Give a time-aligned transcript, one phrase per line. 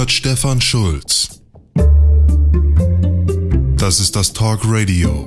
[0.00, 1.42] hört Stefan Schulz.
[3.76, 5.26] Das ist das Talk Radio.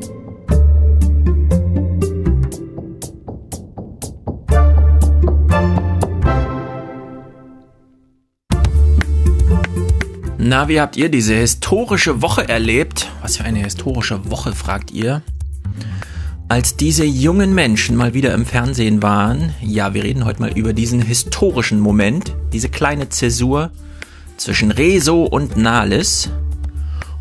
[10.40, 13.12] Na, wie habt ihr diese historische Woche erlebt?
[13.22, 15.22] Was für eine historische Woche, fragt ihr.
[16.50, 20.74] Als diese jungen Menschen mal wieder im Fernsehen waren, ja, wir reden heute mal über
[20.74, 23.70] diesen historischen Moment, diese kleine Zäsur
[24.38, 26.30] zwischen Rezo und Nahles,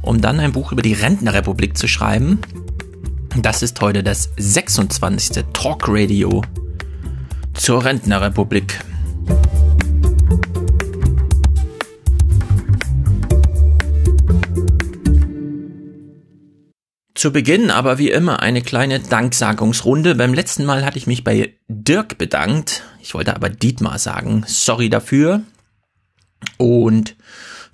[0.01, 2.41] um dann ein Buch über die Rentnerrepublik zu schreiben.
[3.41, 5.45] Das ist heute das 26.
[5.53, 6.43] Talk Radio
[7.55, 8.81] zur Rentnerrepublik.
[17.23, 20.17] Zu Beginn aber wie immer eine kleine Danksagungsrunde.
[20.17, 22.83] Beim letzten Mal hatte ich mich bei Dirk bedankt.
[23.01, 24.43] Ich wollte aber Dietmar sagen.
[24.49, 25.43] Sorry dafür.
[26.57, 27.17] Und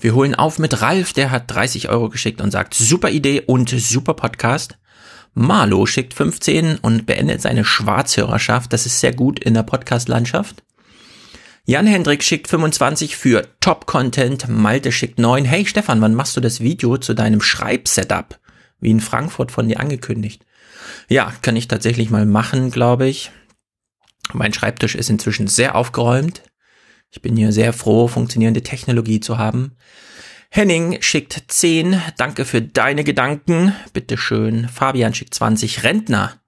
[0.00, 3.70] wir holen auf mit Ralf, der hat 30 Euro geschickt und sagt, super Idee und
[3.70, 4.78] super Podcast.
[5.34, 8.72] Marlo schickt 15 und beendet seine Schwarzhörerschaft.
[8.72, 10.62] Das ist sehr gut in der Podcast-Landschaft.
[11.64, 14.48] Jan Hendrik schickt 25 für Top-Content.
[14.48, 15.44] Malte schickt 9.
[15.44, 18.38] Hey Stefan, wann machst du das Video zu deinem Schreibsetup?
[18.80, 20.44] wie in Frankfurt von dir angekündigt.
[21.08, 23.30] Ja, kann ich tatsächlich mal machen, glaube ich.
[24.32, 26.42] Mein Schreibtisch ist inzwischen sehr aufgeräumt.
[27.10, 29.76] Ich bin hier sehr froh, funktionierende Technologie zu haben.
[30.50, 32.00] Henning schickt 10.
[32.16, 33.74] Danke für deine Gedanken.
[33.92, 34.68] Bitteschön.
[34.68, 35.84] Fabian schickt 20.
[35.84, 36.40] Rentner.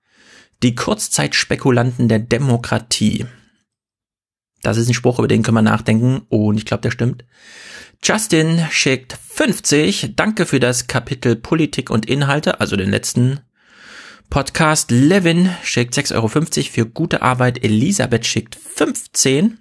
[0.63, 3.27] Die Kurzzeitspekulanten der Demokratie.
[4.63, 7.25] Das ist ein Spruch, über den können wir nachdenken und ich glaube, der stimmt.
[8.03, 10.13] Justin schickt 50.
[10.17, 13.41] Danke für das Kapitel Politik und Inhalte, also den letzten
[14.29, 14.91] Podcast.
[14.91, 17.65] Levin schickt 6,50 Euro für gute Arbeit.
[17.65, 19.59] Elisabeth schickt 15.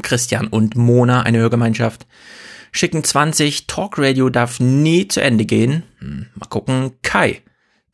[0.00, 2.06] Christian und Mona, eine Hörgemeinschaft,
[2.72, 3.66] schicken 20.
[3.66, 5.82] Talk Radio darf nie zu Ende gehen.
[5.98, 6.92] Hm, mal gucken.
[7.02, 7.42] Kai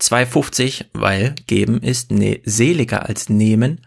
[0.01, 3.81] 2,50, weil geben ist ne seliger als nehmen.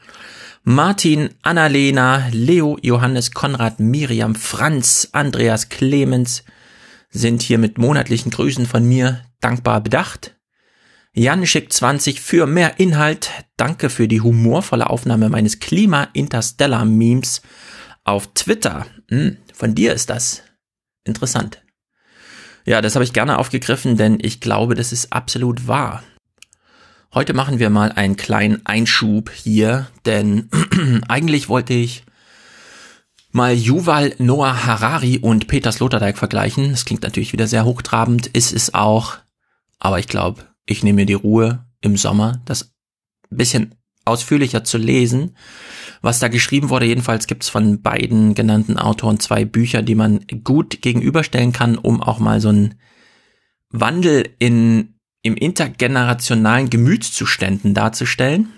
[0.63, 6.43] Martin, Annalena, Leo, Johannes, Konrad, Miriam, Franz, Andreas, Clemens
[7.09, 10.35] sind hier mit monatlichen Grüßen von mir dankbar bedacht.
[11.13, 13.31] Jan schickt 20 für mehr Inhalt.
[13.57, 17.41] Danke für die humorvolle Aufnahme meines Klima-Interstellar-Memes
[18.03, 18.85] auf Twitter.
[19.09, 20.43] Hm, von dir ist das.
[21.03, 21.61] Interessant.
[22.65, 26.03] Ja, das habe ich gerne aufgegriffen, denn ich glaube, das ist absolut wahr.
[27.13, 30.49] Heute machen wir mal einen kleinen Einschub hier, denn
[31.07, 32.03] eigentlich wollte ich
[33.31, 36.71] mal Yuval Noah Harari und Peter Sloterdijk vergleichen.
[36.71, 39.17] Das klingt natürlich wieder sehr hochtrabend, ist es auch.
[39.79, 42.73] Aber ich glaube, ich nehme mir die Ruhe im Sommer, das
[43.29, 43.75] bisschen
[44.05, 45.35] ausführlicher zu lesen,
[46.01, 46.85] was da geschrieben wurde.
[46.85, 52.01] Jedenfalls gibt es von beiden genannten Autoren zwei Bücher, die man gut gegenüberstellen kann, um
[52.01, 52.75] auch mal so einen
[53.69, 58.51] Wandel in im intergenerationalen Gemütszuständen darzustellen.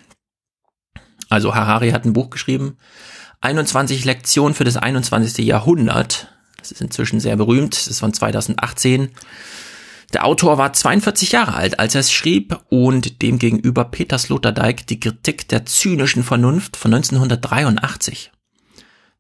[1.30, 2.78] Also Harari hat ein Buch geschrieben,
[3.42, 5.46] 21 Lektionen für das 21.
[5.46, 6.30] Jahrhundert.
[6.58, 9.10] Das ist inzwischen sehr berühmt, das ist von 2018.
[10.14, 15.00] Der Autor war 42 Jahre alt, als er es schrieb und demgegenüber Peter Sloterdijk die
[15.00, 18.32] Kritik der zynischen Vernunft von 1983.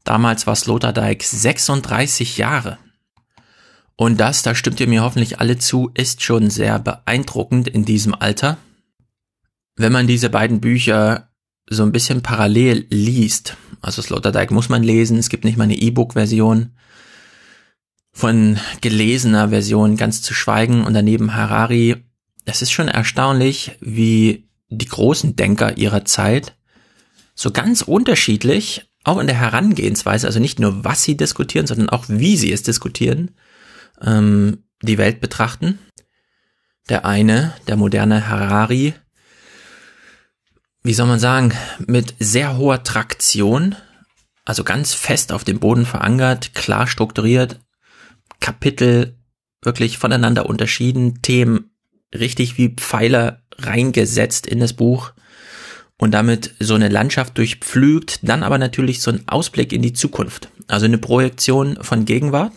[0.04, 2.78] Damals war Sloterdijk 36 Jahre.
[3.96, 8.14] Und das, da stimmt ihr mir hoffentlich alle zu, ist schon sehr beeindruckend in diesem
[8.14, 8.58] Alter.
[9.76, 11.30] Wenn man diese beiden Bücher
[11.68, 15.78] so ein bisschen parallel liest, also Sloterdijk muss man lesen, es gibt nicht mal eine
[15.78, 16.76] E-Book-Version,
[18.14, 21.96] von gelesener Version ganz zu schweigen und daneben Harari,
[22.46, 26.56] es ist schon erstaunlich, wie die großen Denker ihrer Zeit
[27.36, 32.06] so ganz unterschiedlich, auch in der Herangehensweise, also nicht nur was sie diskutieren, sondern auch
[32.08, 33.32] wie sie es diskutieren,
[34.02, 35.80] ähm, die Welt betrachten.
[36.90, 38.94] Der eine, der moderne Harari,
[40.84, 41.54] wie soll man sagen,
[41.86, 43.76] mit sehr hoher Traktion,
[44.46, 47.60] also ganz fest auf dem Boden verankert, klar strukturiert,
[48.44, 49.18] Kapitel
[49.64, 51.72] wirklich voneinander unterschieden, Themen
[52.14, 55.14] richtig wie Pfeiler reingesetzt in das Buch
[55.98, 60.50] und damit so eine Landschaft durchpflügt, dann aber natürlich so ein Ausblick in die Zukunft,
[60.68, 62.54] also eine Projektion von Gegenwart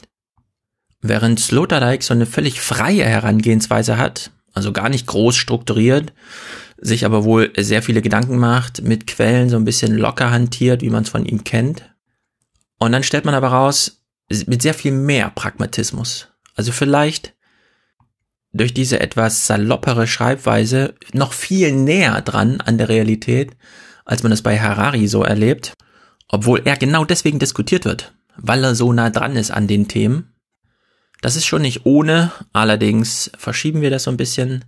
[1.09, 6.13] Während Sloterdijk so eine völlig freie Herangehensweise hat, also gar nicht groß strukturiert,
[6.79, 10.91] sich aber wohl sehr viele Gedanken macht, mit Quellen so ein bisschen locker hantiert, wie
[10.91, 11.85] man es von ihm kennt.
[12.79, 14.03] Und dann stellt man aber raus,
[14.47, 16.29] mit sehr viel mehr Pragmatismus.
[16.55, 17.35] Also vielleicht
[18.53, 23.53] durch diese etwas saloppere Schreibweise noch viel näher dran an der Realität,
[24.05, 25.75] als man es bei Harari so erlebt,
[26.29, 30.33] obwohl er genau deswegen diskutiert wird, weil er so nah dran ist an den Themen
[31.23, 34.65] Das ist schon nicht ohne, allerdings verschieben wir das so ein bisschen,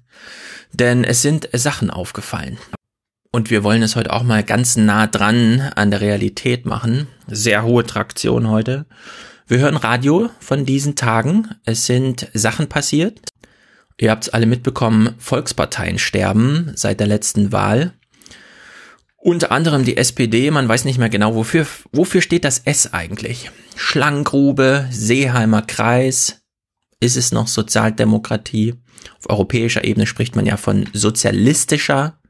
[0.72, 2.58] denn es sind Sachen aufgefallen.
[3.30, 7.08] Und wir wollen es heute auch mal ganz nah dran an der Realität machen.
[7.26, 8.86] Sehr hohe Traktion heute.
[9.50, 11.48] Wir hören Radio von diesen Tagen.
[11.64, 13.30] Es sind Sachen passiert.
[13.96, 17.94] Ihr habt es alle mitbekommen, Volksparteien sterben seit der letzten Wahl.
[19.16, 21.66] Unter anderem die SPD, man weiß nicht mehr genau wofür.
[21.92, 23.50] Wofür steht das S eigentlich?
[23.74, 26.42] Schlangengrube, Seeheimer Kreis.
[27.00, 28.74] Ist es noch Sozialdemokratie?
[29.18, 32.20] Auf europäischer Ebene spricht man ja von sozialistischer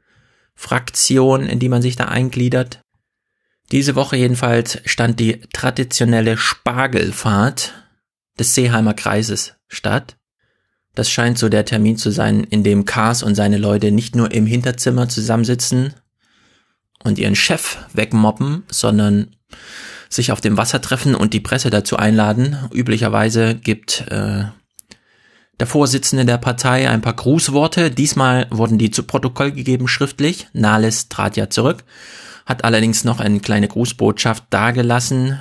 [0.55, 2.79] Fraktion, in die man sich da eingliedert.
[3.71, 7.73] Diese Woche jedenfalls stand die traditionelle Spargelfahrt
[8.39, 10.17] des Seeheimer Kreises statt.
[10.95, 14.31] Das scheint so der Termin zu sein, in dem Kars und seine Leute nicht nur
[14.31, 15.93] im Hinterzimmer zusammensitzen
[17.03, 19.35] und ihren Chef wegmoppen, sondern
[20.09, 22.57] sich auf dem Wasser treffen und die Presse dazu einladen.
[22.73, 24.45] Üblicherweise gibt äh,
[25.59, 27.91] der Vorsitzende der Partei ein paar Grußworte.
[27.91, 30.47] Diesmal wurden die zu Protokoll gegeben schriftlich.
[30.53, 31.83] Nahles trat ja zurück,
[32.49, 35.39] hat allerdings noch eine kleine Grußbotschaft dargelassen,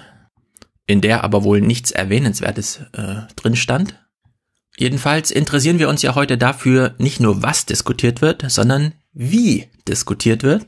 [0.86, 3.98] in der aber wohl nichts Erwähnenswertes äh, drin stand.
[4.76, 10.42] Jedenfalls interessieren wir uns ja heute dafür nicht nur, was diskutiert wird, sondern wie diskutiert
[10.42, 10.66] wird.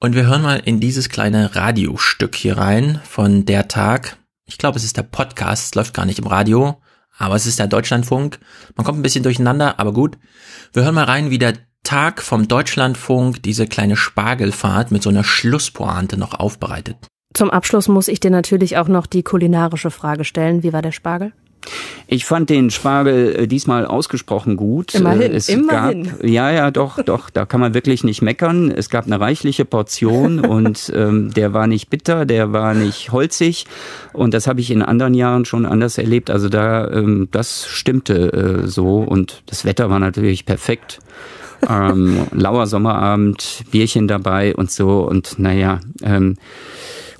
[0.00, 4.16] Und wir hören mal in dieses kleine Radiostück hier rein von der Tag.
[4.46, 6.80] Ich glaube, es ist der Podcast, es läuft gar nicht im Radio.
[7.18, 8.38] Aber es ist der Deutschlandfunk.
[8.76, 10.16] Man kommt ein bisschen durcheinander, aber gut.
[10.72, 15.24] Wir hören mal rein, wie der Tag vom Deutschlandfunk diese kleine Spargelfahrt mit so einer
[15.24, 16.96] Schlusspointe noch aufbereitet.
[17.34, 20.62] Zum Abschluss muss ich dir natürlich auch noch die kulinarische Frage stellen.
[20.62, 21.32] Wie war der Spargel?
[22.06, 24.94] Ich fand den Spargel äh, diesmal ausgesprochen gut.
[24.94, 26.04] Immerhin, Äh, es immerhin.
[26.04, 28.70] Gab, ja, ja, doch, doch, da kann man wirklich nicht meckern.
[28.70, 33.66] Es gab eine reichliche Portion und ähm, der war nicht bitter, der war nicht holzig
[34.14, 36.30] und das habe ich in anderen Jahren schon anders erlebt.
[36.30, 38.32] Also da, ähm, das stimmte
[38.64, 41.00] äh, so und das Wetter war natürlich perfekt.
[41.68, 46.36] Ähm, lauer Sommerabend, Bierchen dabei und so und naja, ähm,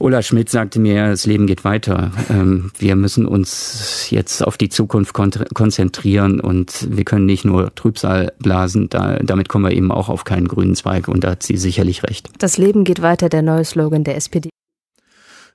[0.01, 2.13] Ulla Schmidt sagte mir, das Leben geht weiter.
[2.31, 7.75] Ähm, wir müssen uns jetzt auf die Zukunft kon konzentrieren und wir können nicht nur
[7.75, 8.89] Trübsal blasen.
[8.89, 12.05] Da, damit kommen wir eben auch auf keinen grünen Zweig und da hat sie sicherlich
[12.05, 12.31] recht.
[12.39, 14.51] Das Leben geht weiter, der neue Slogan der SPD.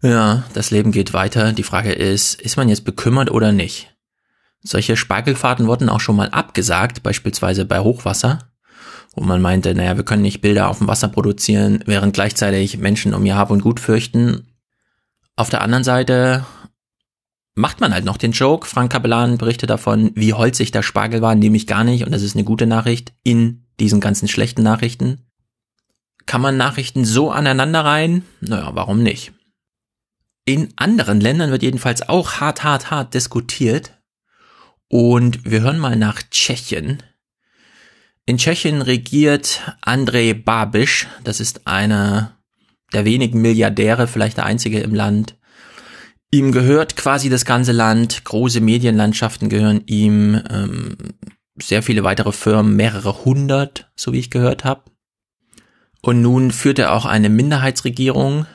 [0.01, 1.53] Ja, das Leben geht weiter.
[1.53, 3.95] Die Frage ist, ist man jetzt bekümmert oder nicht?
[4.61, 8.39] Solche Spargelfahrten wurden auch schon mal abgesagt, beispielsweise bei Hochwasser
[9.13, 13.13] wo man meinte, naja, wir können nicht Bilder auf dem Wasser produzieren, während gleichzeitig Menschen
[13.13, 14.47] um ihr Hab und Gut fürchten.
[15.35, 16.45] Auf der anderen Seite
[17.55, 18.67] macht man halt noch den Joke.
[18.67, 22.23] Frank Kapellan berichtet davon, wie holzig der Spargel war, nehme ich gar nicht und das
[22.23, 25.25] ist eine gute Nachricht in diesen ganzen schlechten Nachrichten.
[26.25, 28.23] Kann man Nachrichten so aneinander rein?
[28.41, 29.33] Naja, warum nicht?
[30.45, 33.93] In anderen Ländern wird jedenfalls auch hart, hart, hart diskutiert.
[34.89, 37.01] Und wir hören mal nach Tschechien.
[38.25, 42.37] In Tschechien regiert Andrej Babiš, das ist einer
[42.93, 45.35] der wenigen Milliardäre, vielleicht der einzige im Land.
[46.31, 50.95] Ihm gehört quasi das ganze Land, große Medienlandschaften gehören ihm, ähm,
[51.61, 54.83] sehr viele weitere Firmen, mehrere hundert, so wie ich gehört habe.
[56.01, 58.45] Und nun führt er auch eine Minderheitsregierung,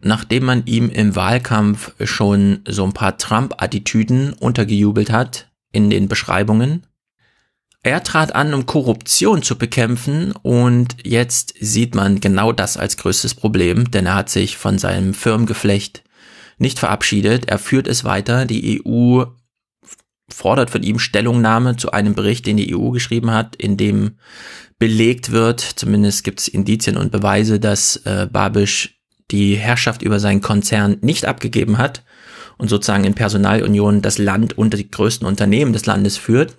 [0.00, 6.86] nachdem man ihm im Wahlkampf schon so ein paar Trump-Attitüden untergejubelt hat in den Beschreibungen.
[7.84, 13.34] Er trat an, um Korruption zu bekämpfen und jetzt sieht man genau das als größtes
[13.34, 16.04] Problem, denn er hat sich von seinem Firmengeflecht
[16.58, 17.48] nicht verabschiedet.
[17.48, 18.46] Er führt es weiter.
[18.46, 19.24] Die EU
[20.28, 24.12] fordert von ihm Stellungnahme zu einem Bericht, den die EU geschrieben hat, in dem
[24.78, 30.40] belegt wird, zumindest gibt es Indizien und Beweise, dass äh, Babisch die Herrschaft über seinen
[30.40, 32.04] Konzern nicht abgegeben hat
[32.58, 36.56] und sozusagen in Personalunion das Land unter die größten Unternehmen des Landes führt.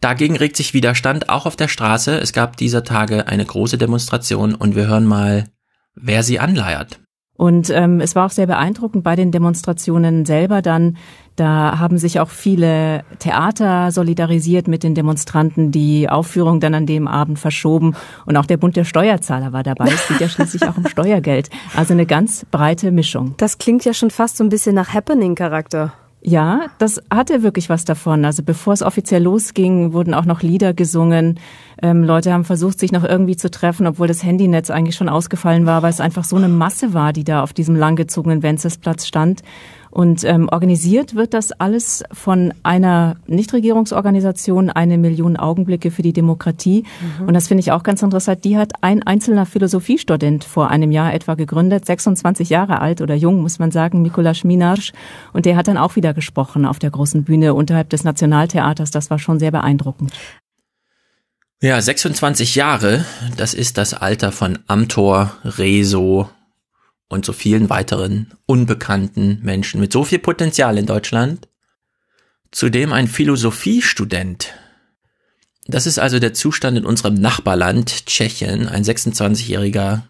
[0.00, 2.18] Dagegen regt sich Widerstand auch auf der Straße.
[2.18, 5.46] Es gab dieser Tage eine große Demonstration und wir hören mal,
[5.94, 7.00] wer sie anleiert.
[7.38, 10.96] Und ähm, es war auch sehr beeindruckend bei den Demonstrationen selber dann.
[11.36, 17.06] Da haben sich auch viele Theater solidarisiert mit den Demonstranten, die Aufführung dann an dem
[17.06, 17.94] Abend verschoben.
[18.26, 19.86] Und auch der Bund der Steuerzahler war dabei.
[19.86, 21.48] Es geht ja schließlich auch um Steuergeld.
[21.76, 23.34] Also eine ganz breite Mischung.
[23.36, 25.92] Das klingt ja schon fast so ein bisschen nach Happening-Charakter.
[26.20, 28.24] Ja, das hatte wirklich was davon.
[28.24, 31.38] Also bevor es offiziell losging, wurden auch noch Lieder gesungen.
[31.82, 35.66] Ähm, Leute haben versucht, sich noch irgendwie zu treffen, obwohl das Handynetz eigentlich schon ausgefallen
[35.66, 39.42] war, weil es einfach so eine Masse war, die da auf diesem langgezogenen Wenzelsplatz stand.
[39.90, 46.84] Und ähm, organisiert wird das alles von einer Nichtregierungsorganisation, eine Million Augenblicke für die Demokratie.
[47.20, 47.28] Mhm.
[47.28, 48.44] Und das finde ich auch ganz interessant.
[48.44, 53.40] Die hat ein einzelner Philosophiestudent vor einem Jahr etwa gegründet, 26 Jahre alt oder jung,
[53.40, 54.92] muss man sagen, Mikulaš Minarsch.
[55.32, 58.90] Und der hat dann auch wieder gesprochen auf der großen Bühne unterhalb des Nationaltheaters.
[58.90, 60.12] Das war schon sehr beeindruckend.
[61.60, 63.04] Ja, 26 Jahre,
[63.36, 66.30] das ist das Alter von Amtor, Rezo
[67.08, 71.48] und so vielen weiteren unbekannten Menschen mit so viel Potenzial in Deutschland.
[72.52, 74.54] Zudem ein Philosophiestudent.
[75.66, 78.68] Das ist also der Zustand in unserem Nachbarland Tschechien.
[78.68, 80.02] Ein 26-Jähriger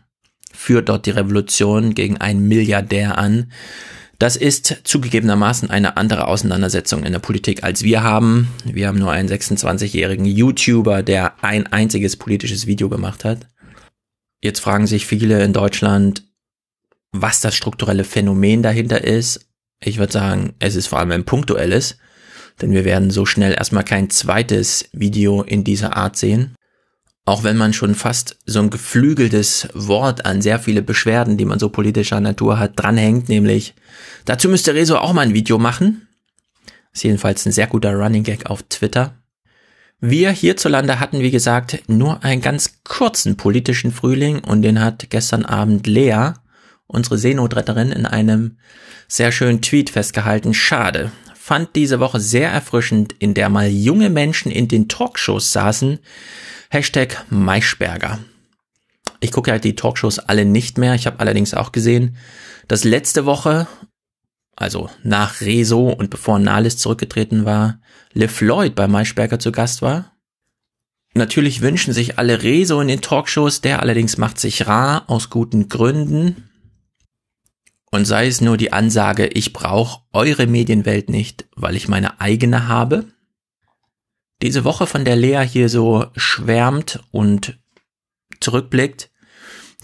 [0.53, 3.51] führt dort die Revolution gegen einen Milliardär an,
[4.19, 8.49] das ist zugegebenermaßen eine andere Auseinandersetzung in der Politik als wir haben.
[8.65, 13.47] Wir haben nur einen 26-jährigen YouTuber, der ein einziges politisches Video gemacht hat.
[14.43, 16.25] Jetzt fragen sich viele in Deutschland,
[17.13, 19.49] was das strukturelle Phänomen dahinter ist.
[19.81, 21.99] Ich würde sagen, es ist vor allem ein punktuelles,
[22.61, 26.57] denn wir werden so schnell erstmal kein zweites Video in dieser Art sehen
[27.29, 31.59] auch wenn man schon fast so ein geflügeltes Wort an sehr viele Beschwerden, die man
[31.59, 33.75] so politischer Natur hat, dranhängt, nämlich
[34.25, 36.09] dazu müsste Rezo auch mal ein Video machen.
[36.95, 39.15] Ist jedenfalls ein sehr guter Running Gag auf Twitter.
[40.01, 45.45] Wir hierzulande hatten, wie gesagt, nur einen ganz kurzen politischen Frühling und den hat gestern
[45.45, 46.33] Abend Lea,
[46.87, 48.57] unsere Seenotretterin, in einem
[49.07, 50.55] sehr schönen Tweet festgehalten.
[50.55, 51.13] Schade.
[51.49, 55.99] Fand diese Woche sehr erfrischend, in der mal junge Menschen in den Talkshows saßen,
[56.69, 58.19] Hashtag Maischberger.
[59.21, 60.95] Ich gucke halt die Talkshows alle nicht mehr.
[60.95, 62.19] Ich habe allerdings auch gesehen,
[62.67, 63.67] dass letzte Woche,
[64.57, 67.81] also nach Rezo und bevor Nahles zurückgetreten war,
[68.13, 70.13] Le Floyd bei Maischberger zu Gast war.
[71.15, 75.71] Natürlich wünschen sich alle Rezo in den Talkshows, der allerdings macht sich rar aus guten
[75.71, 76.48] Gründen.
[77.91, 82.69] Und sei es nur die Ansage, ich brauche eure Medienwelt nicht, weil ich meine eigene
[82.69, 83.07] habe
[84.43, 87.59] diese Woche von der Lea hier so schwärmt und
[88.41, 89.11] zurückblickt,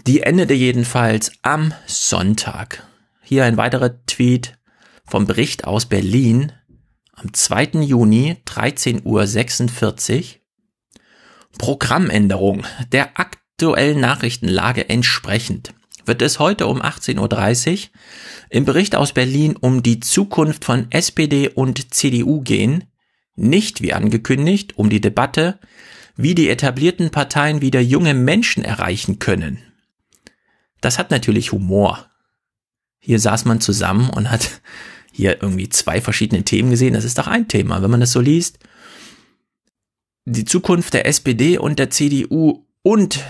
[0.07, 2.87] die endete jedenfalls am Sonntag.
[3.21, 4.57] Hier ein weiterer Tweet
[5.05, 6.53] vom Bericht aus Berlin
[7.13, 7.81] am 2.
[7.81, 10.41] Juni 13.46 Uhr.
[11.57, 15.73] Programmänderung der aktuellen Nachrichtenlage entsprechend
[16.07, 17.89] wird es heute um 18.30 Uhr
[18.49, 22.85] im Bericht aus Berlin um die Zukunft von SPD und CDU gehen,
[23.35, 25.59] nicht wie angekündigt um die Debatte,
[26.15, 29.59] wie die etablierten Parteien wieder junge Menschen erreichen können.
[30.81, 32.09] Das hat natürlich Humor.
[32.99, 34.61] Hier saß man zusammen und hat
[35.11, 36.93] hier irgendwie zwei verschiedene Themen gesehen.
[36.93, 38.59] Das ist doch ein Thema, wenn man das so liest.
[40.25, 43.23] Die Zukunft der SPD und der CDU und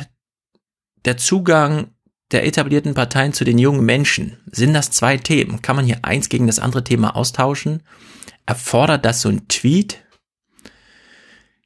[1.05, 1.94] der Zugang
[2.35, 4.37] der etablierten Parteien zu den jungen Menschen.
[4.51, 5.63] Sind das zwei Themen?
[5.63, 7.81] Kann man hier eins gegen das andere Thema austauschen?
[8.45, 10.01] erfordert das so ein Tweet?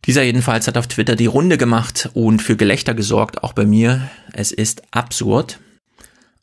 [0.05, 4.09] Dieser jedenfalls hat auf Twitter die Runde gemacht und für Gelächter gesorgt, auch bei mir.
[4.31, 5.59] Es ist absurd.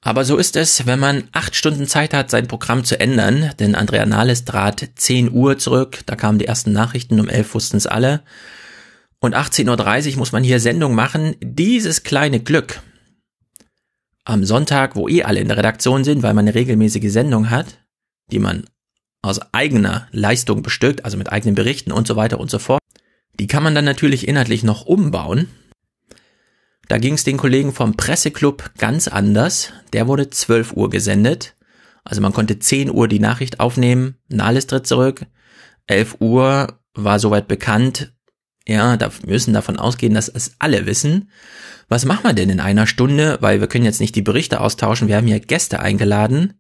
[0.03, 3.75] Aber so ist es, wenn man acht Stunden Zeit hat, sein Programm zu ändern, denn
[3.75, 7.87] Andrea Nahles trat 10 Uhr zurück, da kamen die ersten Nachrichten, um 11 wussten es
[7.87, 8.23] alle.
[9.19, 11.35] Und 18.30 Uhr muss man hier Sendung machen.
[11.41, 12.83] Dieses kleine Glück.
[14.29, 17.79] Am Sonntag, wo eh alle in der Redaktion sind, weil man eine regelmäßige Sendung hat,
[18.33, 18.65] die man
[19.23, 22.83] aus eigener Leistung bestückt, also mit eigenen Berichten und so weiter und so fort.
[23.39, 25.47] Die kann man dann natürlich inhaltlich noch umbauen.
[26.89, 29.73] Da ging es den Kollegen vom Presseclub ganz anders.
[29.93, 31.55] Der wurde 12 Uhr gesendet.
[32.03, 35.25] Also man konnte 10 Uhr die Nachricht aufnehmen, Nahles tritt zurück.
[35.87, 38.13] 11 Uhr war soweit bekannt.
[38.67, 41.31] Ja, da müssen davon ausgehen, dass es alle wissen.
[41.89, 43.39] Was machen wir denn in einer Stunde?
[43.41, 45.07] Weil wir können jetzt nicht die Berichte austauschen.
[45.07, 46.55] Wir haben hier Gäste eingeladen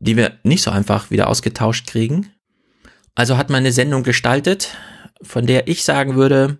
[0.00, 2.32] die wir nicht so einfach wieder ausgetauscht kriegen.
[3.14, 4.76] Also hat man eine Sendung gestaltet,
[5.20, 6.58] von der ich sagen würde,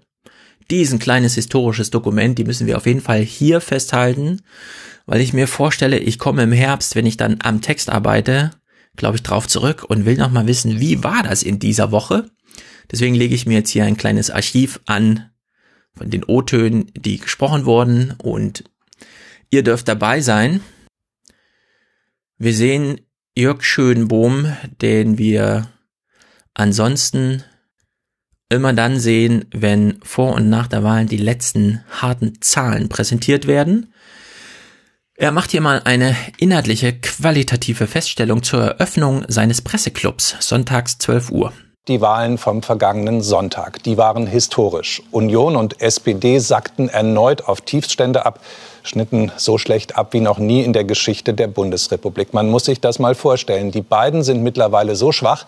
[0.70, 4.42] diesen kleines historisches Dokument, die müssen wir auf jeden Fall hier festhalten,
[5.06, 8.50] weil ich mir vorstelle, ich komme im Herbst, wenn ich dann am Text arbeite,
[8.96, 12.28] glaube ich, drauf zurück und will noch mal wissen, wie war das in dieser Woche?
[12.90, 15.30] Deswegen lege ich mir jetzt hier ein kleines Archiv an
[15.94, 18.64] von den O-Tönen, die gesprochen wurden und
[19.50, 20.60] ihr dürft dabei sein.
[22.38, 23.00] Wir sehen
[23.36, 25.68] Jörg Schönbohm, den wir
[26.54, 27.44] ansonsten
[28.48, 33.92] immer dann sehen, wenn vor und nach der Wahl die letzten harten Zahlen präsentiert werden.
[35.14, 41.52] Er macht hier mal eine inhaltliche, qualitative Feststellung zur Eröffnung seines Presseclubs, sonntags 12 Uhr.
[41.88, 43.82] Die Wahlen vom vergangenen Sonntag.
[43.82, 45.02] Die waren historisch.
[45.10, 48.40] Union und SPD sackten erneut auf Tiefstände ab,
[48.82, 52.34] schnitten so schlecht ab wie noch nie in der Geschichte der Bundesrepublik.
[52.34, 53.70] Man muss sich das mal vorstellen.
[53.70, 55.46] Die beiden sind mittlerweile so schwach,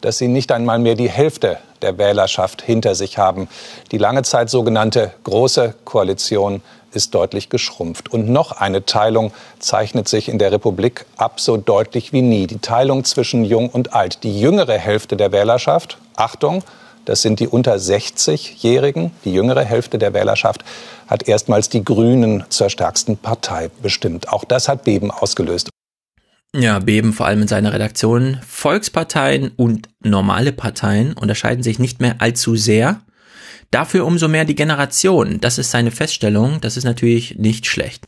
[0.00, 3.48] dass sie nicht einmal mehr die Hälfte der Wählerschaft hinter sich haben.
[3.90, 8.12] Die lange Zeit sogenannte Große Koalition ist deutlich geschrumpft.
[8.12, 12.46] Und noch eine Teilung zeichnet sich in der Republik ab, so deutlich wie nie.
[12.46, 14.22] Die Teilung zwischen Jung und Alt.
[14.22, 16.62] Die jüngere Hälfte der Wählerschaft, Achtung,
[17.04, 20.62] das sind die unter 60-Jährigen, die jüngere Hälfte der Wählerschaft,
[21.06, 24.30] hat erstmals die Grünen zur stärksten Partei bestimmt.
[24.30, 25.70] Auch das hat Beben ausgelöst.
[26.54, 28.40] Ja, Beben vor allem in seiner Redaktion.
[28.46, 33.00] Volksparteien und normale Parteien unterscheiden sich nicht mehr allzu sehr.
[33.70, 35.40] Dafür umso mehr die Generation.
[35.40, 36.60] Das ist seine Feststellung.
[36.60, 38.06] Das ist natürlich nicht schlecht.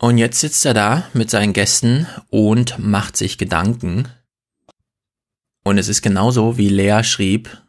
[0.00, 4.08] Und jetzt sitzt er da mit seinen Gästen und macht sich Gedanken.
[5.62, 7.62] Und es ist genauso, wie Lea schrieb.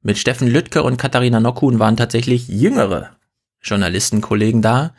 [0.00, 3.16] Mit Steffen Lüttke und Katharina Nockhuhn waren tatsächlich jüngere
[3.62, 4.94] Journalistenkollegen da.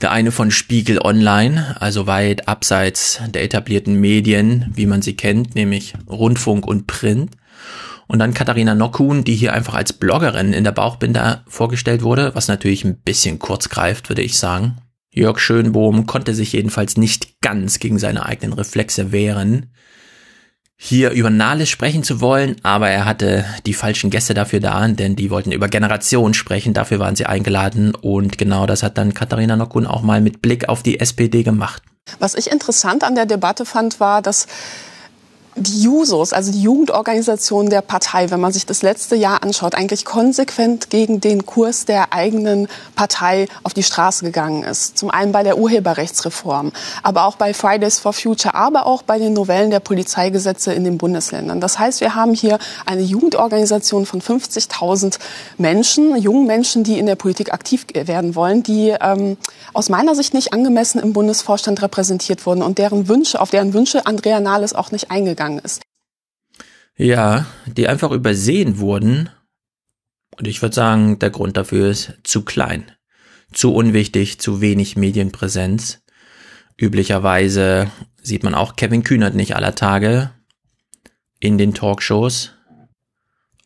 [0.00, 5.54] Der eine von Spiegel Online, also weit abseits der etablierten Medien, wie man sie kennt,
[5.54, 7.32] nämlich Rundfunk und Print.
[8.08, 12.48] Und dann Katharina Nockhuhn, die hier einfach als Bloggerin in der Bauchbinder vorgestellt wurde, was
[12.48, 14.78] natürlich ein bisschen kurz greift, würde ich sagen.
[15.12, 19.70] Jörg Schönbohm konnte sich jedenfalls nicht ganz gegen seine eigenen Reflexe wehren,
[20.80, 25.16] hier über Nahles sprechen zu wollen, aber er hatte die falschen Gäste dafür da, denn
[25.16, 29.56] die wollten über Generationen sprechen, dafür waren sie eingeladen und genau das hat dann Katharina
[29.56, 31.82] Nockhuhn auch mal mit Blick auf die SPD gemacht.
[32.20, 34.46] Was ich interessant an der Debatte fand, war, dass
[35.58, 40.04] die Jusos, also die Jugendorganisation der Partei, wenn man sich das letzte Jahr anschaut, eigentlich
[40.04, 44.96] konsequent gegen den Kurs der eigenen Partei auf die Straße gegangen ist.
[44.96, 46.72] Zum einen bei der Urheberrechtsreform,
[47.02, 50.98] aber auch bei Fridays for Future, aber auch bei den Novellen der Polizeigesetze in den
[50.98, 51.60] Bundesländern.
[51.60, 55.18] Das heißt, wir haben hier eine Jugendorganisation von 50.000
[55.56, 59.36] Menschen, jungen Menschen, die in der Politik aktiv werden wollen, die ähm,
[59.74, 64.06] aus meiner Sicht nicht angemessen im Bundesvorstand repräsentiert wurden und deren Wünsche, auf deren Wünsche
[64.06, 65.82] Andrea Nahles auch nicht eingegangen gegangen ist.
[66.96, 69.30] Ja, die einfach übersehen wurden.
[70.36, 72.90] Und ich würde sagen, der Grund dafür ist zu klein,
[73.52, 76.02] zu unwichtig, zu wenig Medienpräsenz.
[76.76, 77.90] Üblicherweise
[78.22, 80.30] sieht man auch Kevin Kühnert nicht aller Tage
[81.40, 82.52] in den Talkshows.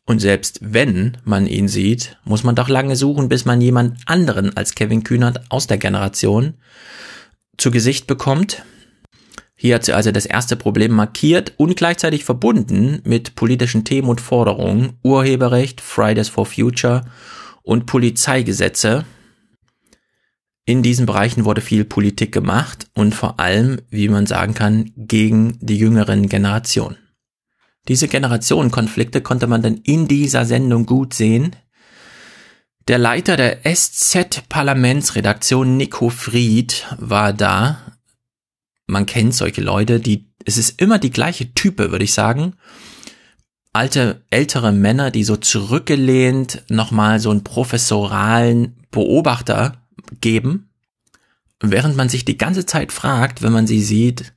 [0.04, 4.56] Und selbst wenn man ihn sieht, muss man doch lange suchen, bis man jemand anderen
[4.56, 6.54] als Kevin Kühnert aus der Generation
[7.56, 8.62] zu Gesicht bekommt.
[9.62, 14.20] Hier hat sie also das erste Problem markiert und gleichzeitig verbunden mit politischen Themen und
[14.20, 17.04] Forderungen, Urheberrecht, Fridays for Future
[17.62, 19.04] und Polizeigesetze.
[20.64, 25.58] In diesen Bereichen wurde viel Politik gemacht und vor allem, wie man sagen kann, gegen
[25.60, 26.96] die jüngeren Generationen.
[27.86, 31.54] Diese Generationenkonflikte konnte man dann in dieser Sendung gut sehen.
[32.88, 37.91] Der Leiter der SZ-Parlamentsredaktion Nico Fried war da
[38.86, 42.54] man kennt solche Leute, die, es ist immer die gleiche Type, würde ich sagen.
[43.72, 49.82] Alte, ältere Männer, die so zurückgelehnt nochmal so einen professoralen Beobachter
[50.20, 50.70] geben,
[51.60, 54.34] während man sich die ganze Zeit fragt, wenn man sie sieht,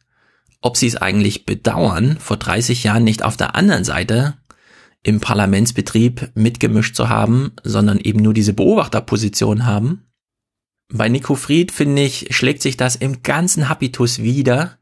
[0.61, 4.35] ob sie es eigentlich bedauern, vor 30 Jahren nicht auf der anderen Seite
[5.03, 10.07] im Parlamentsbetrieb mitgemischt zu haben, sondern eben nur diese Beobachterposition haben.
[10.93, 14.77] Bei Nico Fried, finde ich, schlägt sich das im ganzen Habitus wieder.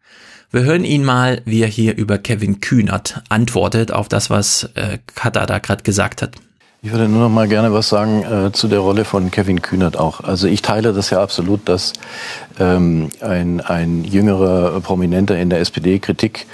[0.51, 4.99] Wir hören ihn mal, wie er hier über Kevin Kühnert antwortet auf das, was äh,
[5.15, 6.35] Kata da gerade gesagt hat.
[6.81, 9.95] Ich würde nur noch mal gerne was sagen äh, zu der Rolle von Kevin Kühnert
[9.95, 10.19] auch.
[10.19, 11.93] Also ich teile das ja absolut, dass
[12.59, 16.45] ähm, ein, ein jüngerer Prominenter in der SPD Kritik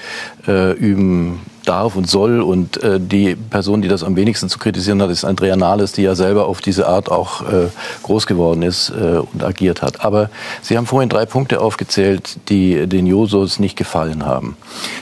[0.48, 2.42] äh, üben darf und soll.
[2.42, 6.02] Und äh, die Person, die das am wenigsten zu kritisieren hat, ist Andrea Nahles, die
[6.02, 7.68] ja selber auf diese Art auch äh,
[8.04, 10.04] groß geworden ist äh, und agiert hat.
[10.04, 10.30] Aber
[10.62, 14.58] Sie haben vorhin drei Punkte aufgezählt, die den Josos nicht gefallen haben.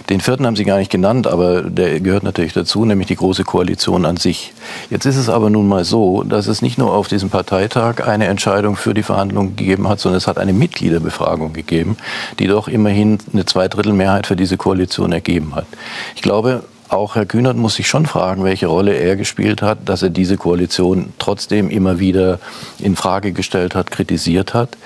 [0.10, 3.44] Den vierten haben Sie gar nicht genannt, aber der gehört natürlich dazu, nämlich die Große
[3.44, 4.54] Koalition an sich.
[4.90, 8.28] Jetzt ist es aber nun mal so, dass es nicht nur auf diesem Parteitag eine
[8.28, 11.98] Entscheidung für die Verhandlungen gegeben hat, sondern es hat eine Mitgliederbefragung gegeben,
[12.40, 15.66] die doch immerhin eine Zweidrittelmehrheit für diese Koalition ergeben hat.
[16.16, 16.57] Ich glaube,
[16.90, 20.38] auch Herr Kühnert muss sich schon fragen, welche Rolle er gespielt hat, dass er diese
[20.38, 22.40] Koalition trotzdem immer wieder
[22.80, 24.78] in Frage gestellt hat, kritisiert hat.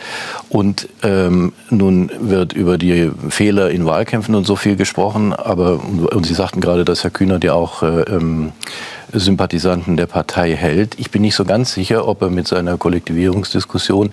[0.50, 6.26] Und ähm, nun wird über die Fehler in Wahlkämpfen und so viel gesprochen, aber und
[6.26, 8.52] Sie sagten gerade, dass Herr Kühnert ja auch äh, ähm,
[9.14, 11.00] Sympathisanten der Partei hält.
[11.00, 14.12] Ich bin nicht so ganz sicher, ob er mit seiner Kollektivierungsdiskussion,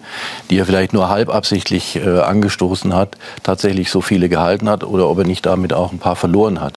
[0.51, 5.09] die er vielleicht nur halb absichtlich äh, angestoßen hat, tatsächlich so viele gehalten hat oder
[5.09, 6.75] ob er nicht damit auch ein paar verloren hat.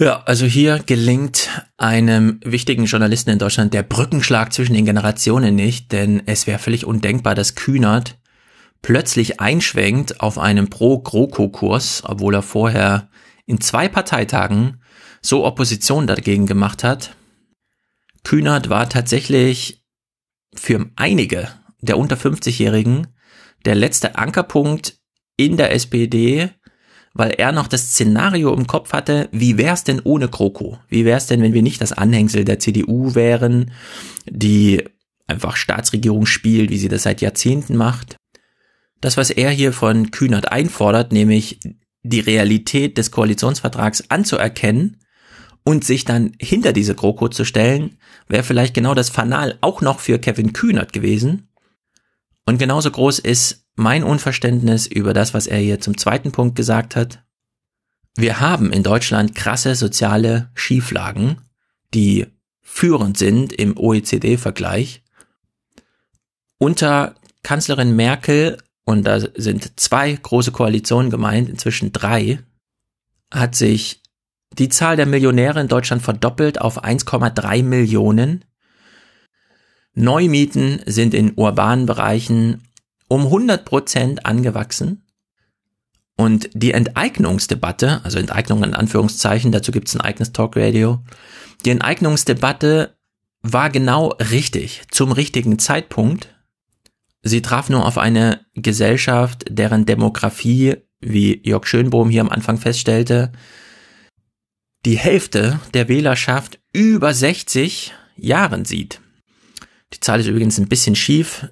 [0.00, 5.92] Ja, also hier gelingt einem wichtigen Journalisten in Deutschland der Brückenschlag zwischen den Generationen nicht,
[5.92, 8.18] denn es wäre völlig undenkbar, dass Kühnert
[8.80, 13.10] plötzlich einschwenkt auf einem Pro-GroKo-Kurs, obwohl er vorher
[13.44, 14.80] in zwei Parteitagen
[15.20, 17.14] so Opposition dagegen gemacht hat.
[18.24, 19.84] Kühnert war tatsächlich
[20.54, 21.48] für einige
[21.82, 23.08] der unter 50-Jährigen
[23.66, 24.98] der letzte Ankerpunkt
[25.36, 26.48] in der SPD,
[27.12, 30.78] weil er noch das Szenario im Kopf hatte, wie wär's denn ohne GroKo?
[30.88, 33.72] Wie wär's denn, wenn wir nicht das Anhängsel der CDU wären,
[34.28, 34.84] die
[35.26, 38.16] einfach Staatsregierung spielt, wie sie das seit Jahrzehnten macht?
[39.00, 41.58] Das, was er hier von Kühnert einfordert, nämlich
[42.02, 44.98] die Realität des Koalitionsvertrags anzuerkennen
[45.64, 50.00] und sich dann hinter diese GroKo zu stellen, wäre vielleicht genau das Fanal auch noch
[50.00, 51.48] für Kevin Kühnert gewesen.
[52.46, 56.96] Und genauso groß ist mein Unverständnis über das, was er hier zum zweiten Punkt gesagt
[56.96, 57.24] hat.
[58.14, 61.40] Wir haben in Deutschland krasse soziale Schieflagen,
[61.94, 62.26] die
[62.60, 65.02] führend sind im OECD-Vergleich.
[66.58, 72.40] Unter Kanzlerin Merkel, und da sind zwei große Koalitionen gemeint, inzwischen drei,
[73.32, 74.02] hat sich
[74.58, 78.44] die Zahl der Millionäre in Deutschland verdoppelt auf 1,3 Millionen.
[79.94, 82.62] Neumieten sind in urbanen Bereichen
[83.10, 85.04] um 100 Prozent angewachsen.
[86.16, 91.02] Und die Enteignungsdebatte, also Enteignung in Anführungszeichen, dazu gibt es ein eigenes Talkradio,
[91.64, 92.96] die Enteignungsdebatte
[93.42, 96.34] war genau richtig, zum richtigen Zeitpunkt.
[97.22, 103.32] Sie traf nur auf eine Gesellschaft, deren Demografie, wie Jörg Schönbohm hier am Anfang feststellte,
[104.84, 109.00] die Hälfte der Wählerschaft über 60 Jahren sieht.
[109.94, 111.48] Die Zahl ist übrigens ein bisschen schief.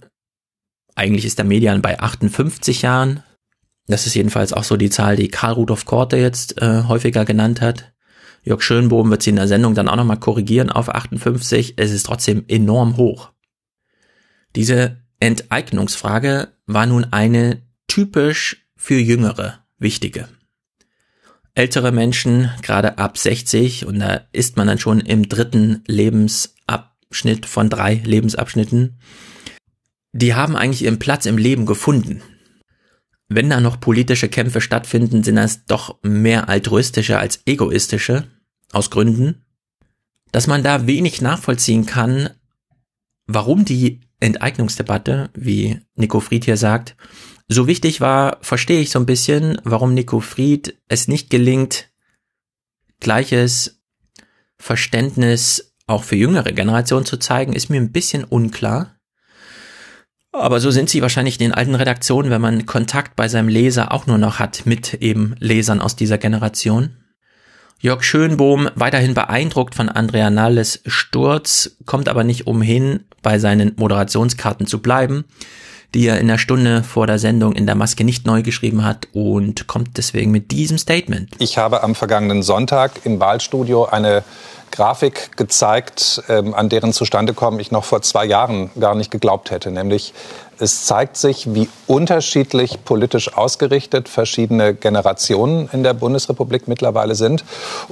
[0.98, 3.22] Eigentlich ist der Median bei 58 Jahren.
[3.86, 7.60] Das ist jedenfalls auch so die Zahl, die Karl Rudolf Korte jetzt äh, häufiger genannt
[7.60, 7.92] hat.
[8.42, 11.74] Jörg Schönbohm wird sie in der Sendung dann auch nochmal korrigieren auf 58.
[11.76, 13.30] Es ist trotzdem enorm hoch.
[14.56, 20.28] Diese Enteignungsfrage war nun eine typisch für Jüngere wichtige.
[21.54, 27.70] Ältere Menschen, gerade ab 60, und da ist man dann schon im dritten Lebensabschnitt von
[27.70, 28.98] drei Lebensabschnitten,
[30.18, 32.22] die haben eigentlich ihren Platz im Leben gefunden.
[33.28, 38.26] Wenn da noch politische Kämpfe stattfinden, sind das doch mehr altruistische als egoistische,
[38.72, 39.44] aus Gründen,
[40.32, 42.30] dass man da wenig nachvollziehen kann,
[43.26, 46.96] warum die Enteignungsdebatte, wie Nico Fried hier sagt,
[47.48, 51.90] so wichtig war, verstehe ich so ein bisschen, warum Nico Fried es nicht gelingt,
[53.00, 53.80] gleiches
[54.58, 58.97] Verständnis auch für jüngere Generationen zu zeigen, ist mir ein bisschen unklar.
[60.32, 63.92] Aber so sind sie wahrscheinlich in den alten Redaktionen, wenn man Kontakt bei seinem Leser
[63.92, 66.90] auch nur noch hat mit eben Lesern aus dieser Generation.
[67.80, 74.66] Jörg Schönbohm, weiterhin beeindruckt von Andrea Nalles Sturz, kommt aber nicht umhin, bei seinen Moderationskarten
[74.66, 75.24] zu bleiben,
[75.94, 79.06] die er in der Stunde vor der Sendung in der Maske nicht neu geschrieben hat
[79.12, 81.30] und kommt deswegen mit diesem Statement.
[81.38, 84.24] Ich habe am vergangenen Sonntag im Wahlstudio eine
[84.70, 89.70] Grafik gezeigt, ähm, an deren Zustandekommen ich noch vor zwei Jahren gar nicht geglaubt hätte.
[89.70, 90.14] Nämlich
[90.60, 97.44] es zeigt sich, wie unterschiedlich politisch ausgerichtet verschiedene Generationen in der Bundesrepublik mittlerweile sind.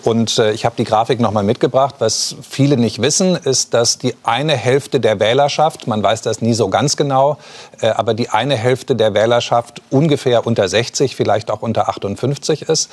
[0.02, 1.96] Und äh, ich habe die Grafik noch mal mitgebracht.
[2.00, 6.54] Was viele nicht wissen, ist, dass die eine Hälfte der Wählerschaft, man weiß das nie
[6.54, 7.38] so ganz genau,
[7.80, 12.90] äh, aber die eine Hälfte der Wählerschaft ungefähr unter 60, vielleicht auch unter 58 ist.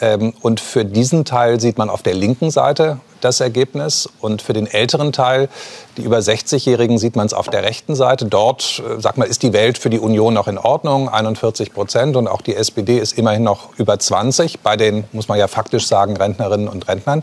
[0.00, 4.08] Ähm, und für diesen Teil sieht man auf der linken Seite das Ergebnis.
[4.20, 5.48] Und für den älteren Teil,
[5.96, 8.26] die über 60-Jährigen, sieht man es auf der rechten Seite.
[8.26, 12.16] Dort, äh, sag mal, ist die Welt für die Union noch in Ordnung, 41 Prozent.
[12.16, 14.60] Und auch die SPD ist immerhin noch über 20.
[14.60, 17.22] Bei den, muss man ja faktisch sagen, Rentnerinnen und Rentnern.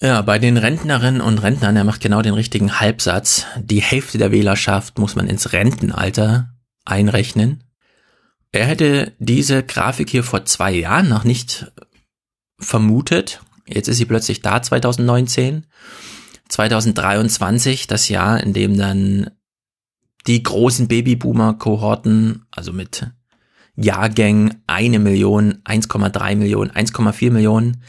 [0.00, 3.46] Ja, bei den Rentnerinnen und Rentnern, er macht genau den richtigen Halbsatz.
[3.56, 6.50] Die Hälfte der Wählerschaft muss man ins Rentenalter
[6.84, 7.63] einrechnen.
[8.54, 11.72] Er hätte diese Grafik hier vor zwei Jahren noch nicht
[12.60, 13.40] vermutet.
[13.66, 15.66] Jetzt ist sie plötzlich da, 2019.
[16.48, 19.30] 2023, das Jahr, in dem dann
[20.28, 23.10] die großen Babyboomer-Kohorten, also mit
[23.74, 27.82] Jahrgängen eine Million, 1,3 Millionen, 1,4 Millionen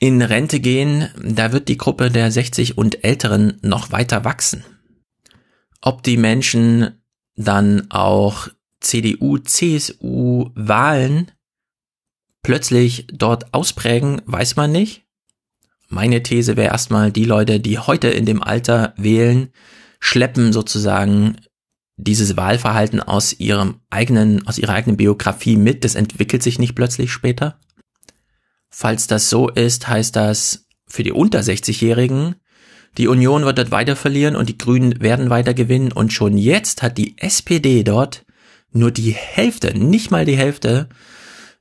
[0.00, 4.64] in Rente gehen, da wird die Gruppe der 60 und Älteren noch weiter wachsen.
[5.80, 7.00] Ob die Menschen
[7.36, 8.48] dann auch
[8.80, 11.30] CDU, CSU Wahlen
[12.42, 15.04] plötzlich dort ausprägen, weiß man nicht.
[15.88, 19.50] Meine These wäre erstmal, die Leute, die heute in dem Alter wählen,
[19.98, 21.36] schleppen sozusagen
[21.96, 25.84] dieses Wahlverhalten aus ihrem eigenen, aus ihrer eigenen Biografie mit.
[25.84, 27.58] Das entwickelt sich nicht plötzlich später.
[28.70, 32.36] Falls das so ist, heißt das für die unter 60-Jährigen,
[32.98, 35.92] die Union wird dort weiter verlieren und die Grünen werden weiter gewinnen.
[35.92, 38.24] Und schon jetzt hat die SPD dort
[38.72, 40.88] nur die Hälfte, nicht mal die Hälfte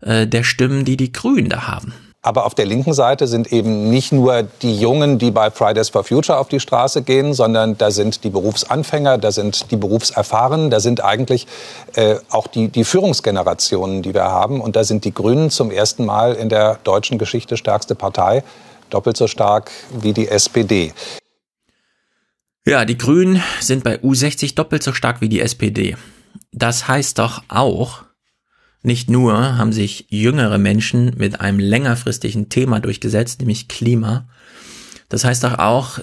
[0.01, 1.93] äh, der Stimmen, die die Grünen da haben.
[2.21, 6.03] Aber auf der linken Seite sind eben nicht nur die Jungen, die bei Fridays for
[6.03, 10.81] Future auf die Straße gehen, sondern da sind die Berufsanfänger, da sind die Berufserfahrenen, da
[10.81, 11.47] sind eigentlich
[11.95, 14.59] äh, auch die, die Führungsgenerationen, die wir haben.
[14.59, 18.43] Und da sind die Grünen zum ersten Mal in der deutschen Geschichte stärkste Partei,
[18.89, 20.91] doppelt so stark wie die SPD.
[22.67, 25.95] Ja, die Grünen sind bei U60 doppelt so stark wie die SPD.
[26.51, 28.03] Das heißt doch auch,
[28.81, 34.29] nicht nur haben sich jüngere Menschen mit einem längerfristigen Thema durchgesetzt, nämlich Klima.
[35.09, 35.99] Das heißt doch auch,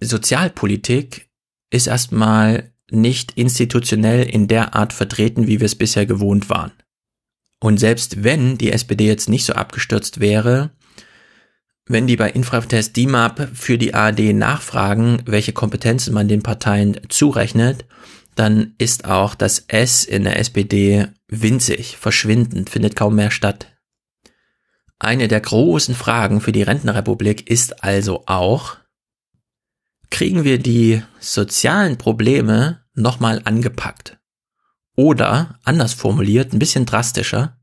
[0.00, 1.28] Sozialpolitik
[1.70, 6.72] ist erstmal nicht institutionell in der Art vertreten, wie wir es bisher gewohnt waren.
[7.60, 10.70] Und selbst wenn die SPD jetzt nicht so abgestürzt wäre,
[11.86, 17.84] wenn die bei Infratest DIMAP für die ARD nachfragen, welche Kompetenzen man den Parteien zurechnet,
[18.34, 23.72] dann ist auch das S in der SPD winzig, verschwindend, findet kaum mehr statt.
[24.98, 28.76] Eine der großen Fragen für die Rentenrepublik ist also auch,
[30.10, 34.18] kriegen wir die sozialen Probleme nochmal angepackt?
[34.96, 37.58] Oder, anders formuliert, ein bisschen drastischer,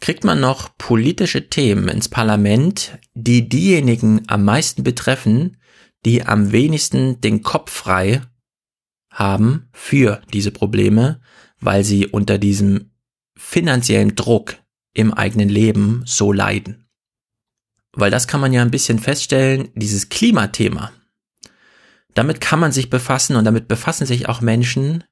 [0.00, 5.56] kriegt man noch politische Themen ins Parlament, die diejenigen am meisten betreffen,
[6.04, 8.20] die am wenigsten den Kopf frei
[9.16, 11.20] haben für diese Probleme,
[11.58, 12.90] weil sie unter diesem
[13.34, 14.56] finanziellen Druck
[14.92, 16.86] im eigenen Leben so leiden.
[17.92, 20.92] Weil das kann man ja ein bisschen feststellen, dieses Klimathema.
[22.12, 25.04] Damit kann man sich befassen und damit befassen sich auch Menschen,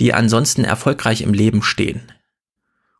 [0.00, 2.02] die ansonsten erfolgreich im Leben stehen.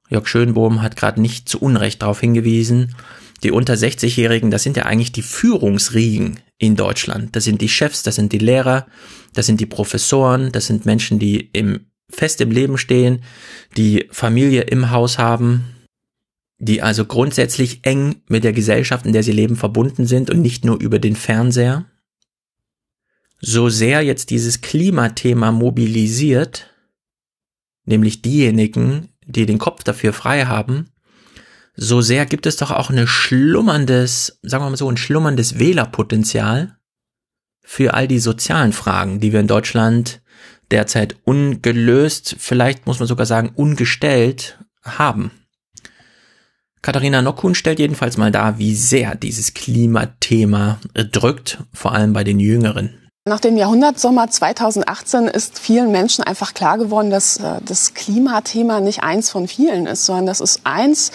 [0.09, 2.95] Jörg Schönbohm hat gerade nicht zu Unrecht darauf hingewiesen,
[3.43, 7.35] die unter 60-Jährigen, das sind ja eigentlich die Führungsriegen in Deutschland.
[7.37, 8.87] Das sind die Chefs, das sind die Lehrer,
[9.37, 13.23] das sind die Professoren, das sind Menschen, die im, fest im Leben stehen,
[13.77, 15.77] die Familie im Haus haben,
[16.59, 20.65] die also grundsätzlich eng mit der Gesellschaft, in der sie leben, verbunden sind und nicht
[20.65, 21.85] nur über den Fernseher.
[23.41, 26.75] So sehr jetzt dieses Klimathema mobilisiert,
[27.85, 30.89] nämlich diejenigen, die den Kopf dafür frei haben,
[31.75, 36.76] so sehr gibt es doch auch ein schlummerndes, sagen wir mal so, ein schlummerndes Wählerpotenzial
[37.69, 40.23] für all die sozialen Fragen, die wir in Deutschland
[40.71, 45.33] derzeit ungelöst, vielleicht muss man sogar sagen ungestellt haben.
[46.81, 52.39] Katharina Nockhuhn stellt jedenfalls mal dar, wie sehr dieses Klimathema drückt, vor allem bei den
[52.39, 53.11] Jüngeren.
[53.25, 59.03] Nach dem Jahrhundertsommer 2018 ist vielen Menschen einfach klar geworden, dass äh, das Klimathema nicht
[59.03, 61.11] eins von vielen ist, sondern das ist eins,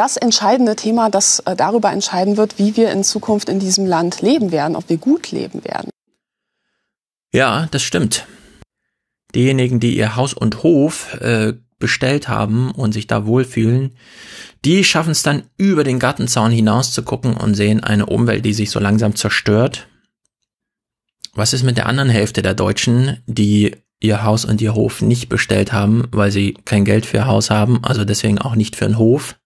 [0.00, 4.22] das entscheidende Thema, das äh, darüber entscheiden wird, wie wir in Zukunft in diesem Land
[4.22, 5.90] leben werden, ob wir gut leben werden.
[7.32, 8.26] Ja, das stimmt.
[9.34, 13.94] Diejenigen, die ihr Haus und Hof äh, bestellt haben und sich da wohlfühlen,
[14.64, 18.54] die schaffen es dann über den Gartenzaun hinaus zu gucken und sehen eine Umwelt, die
[18.54, 19.86] sich so langsam zerstört
[21.34, 25.28] was ist mit der anderen Hälfte der Deutschen, die ihr Haus und ihr Hof nicht
[25.28, 28.86] bestellt haben, weil sie kein Geld für ihr Haus haben, also deswegen auch nicht für
[28.86, 29.36] einen Hof?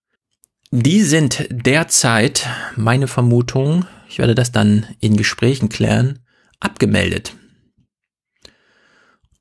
[0.71, 6.19] Die sind derzeit, meine Vermutung, ich werde das dann in Gesprächen klären,
[6.59, 7.35] abgemeldet.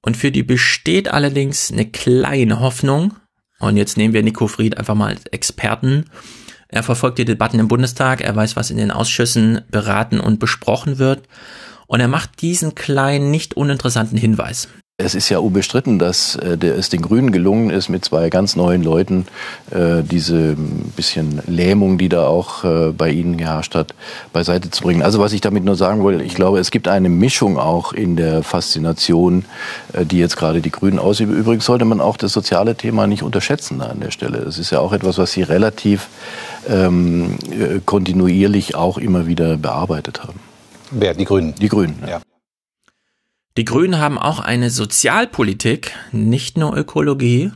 [0.02, 3.16] Und für die besteht allerdings eine kleine Hoffnung.
[3.58, 6.10] Und jetzt nehmen wir Nico Fried einfach mal als Experten.
[6.68, 10.98] Er verfolgt die Debatten im Bundestag, er weiß, was in den Ausschüssen beraten und besprochen
[10.98, 11.26] wird.
[11.86, 14.68] Und er macht diesen kleinen, nicht uninteressanten Hinweis.
[14.96, 18.84] Es ist ja unbestritten, dass äh, es den Grünen gelungen ist, mit zwei ganz neuen
[18.84, 19.26] Leuten
[19.72, 20.54] äh, diese
[20.94, 23.92] bisschen Lähmung, die da auch äh, bei ihnen geherrscht hat,
[24.32, 25.02] beiseite zu bringen.
[25.02, 28.14] Also was ich damit nur sagen will, ich glaube, es gibt eine Mischung auch in
[28.14, 29.46] der Faszination,
[30.00, 31.36] die jetzt gerade die Grünen ausüben.
[31.36, 34.38] Übrigens sollte man auch das soziale Thema nicht unterschätzen an der Stelle.
[34.38, 36.06] Es ist ja auch etwas, was sie relativ
[36.68, 40.38] ähm, äh, kontinuierlich auch immer wieder bearbeitet haben.
[40.92, 41.14] Wer?
[41.14, 41.52] Die Grünen.
[41.56, 42.20] Die Grünen, ja.
[43.56, 47.52] Die Grünen haben auch eine Sozialpolitik, nicht nur Ökologie.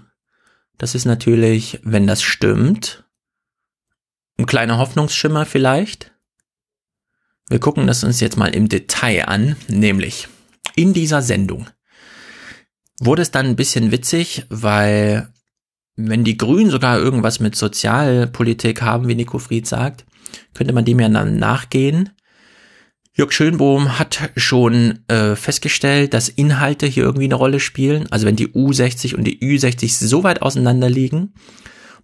[0.76, 3.04] Das ist natürlich, wenn das stimmt,
[4.38, 6.12] ein kleiner Hoffnungsschimmer vielleicht.
[7.48, 10.28] Wir gucken das uns jetzt mal im Detail an, nämlich
[10.76, 11.66] in dieser Sendung
[13.00, 15.32] wurde es dann ein bisschen witzig, weil
[15.96, 20.04] wenn die Grünen sogar irgendwas mit Sozialpolitik haben, wie Nico Fried sagt,
[20.54, 22.10] könnte man dem ja dann nachgehen.
[23.18, 28.06] Jörg Schönbohm hat schon äh, festgestellt, dass Inhalte hier irgendwie eine Rolle spielen.
[28.10, 31.34] Also wenn die U60 und die Ü60 so weit auseinander liegen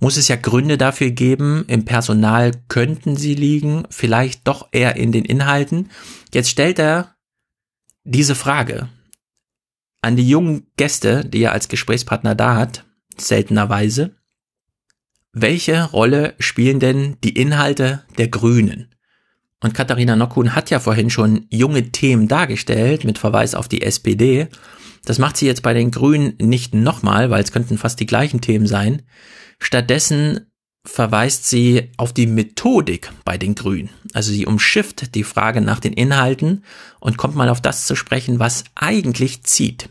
[0.00, 1.64] muss es ja Gründe dafür geben.
[1.66, 5.90] Im Personal könnten sie liegen, vielleicht doch eher in den Inhalten.
[6.32, 7.16] Jetzt stellt er
[8.04, 8.88] diese Frage
[10.02, 12.84] an die jungen Gäste, die er als Gesprächspartner da hat,
[13.16, 14.16] seltenerweise.
[15.32, 18.93] Welche Rolle spielen denn die Inhalte der Grünen?
[19.64, 24.48] Und Katharina Nockhuhn hat ja vorhin schon junge Themen dargestellt mit Verweis auf die SPD.
[25.06, 28.42] Das macht sie jetzt bei den Grünen nicht nochmal, weil es könnten fast die gleichen
[28.42, 29.00] Themen sein.
[29.58, 30.52] Stattdessen
[30.86, 33.88] verweist sie auf die Methodik bei den Grünen.
[34.12, 36.62] Also sie umschifft die Frage nach den Inhalten
[37.00, 39.88] und kommt mal auf das zu sprechen, was eigentlich zieht.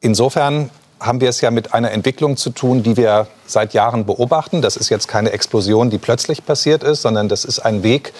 [0.00, 4.60] Insofern haben wir es ja mit einer Entwicklung zu tun, die wir seit Jahren beobachten.
[4.62, 8.12] Das ist jetzt keine Explosion, die plötzlich passiert ist, sondern das ist ein Weg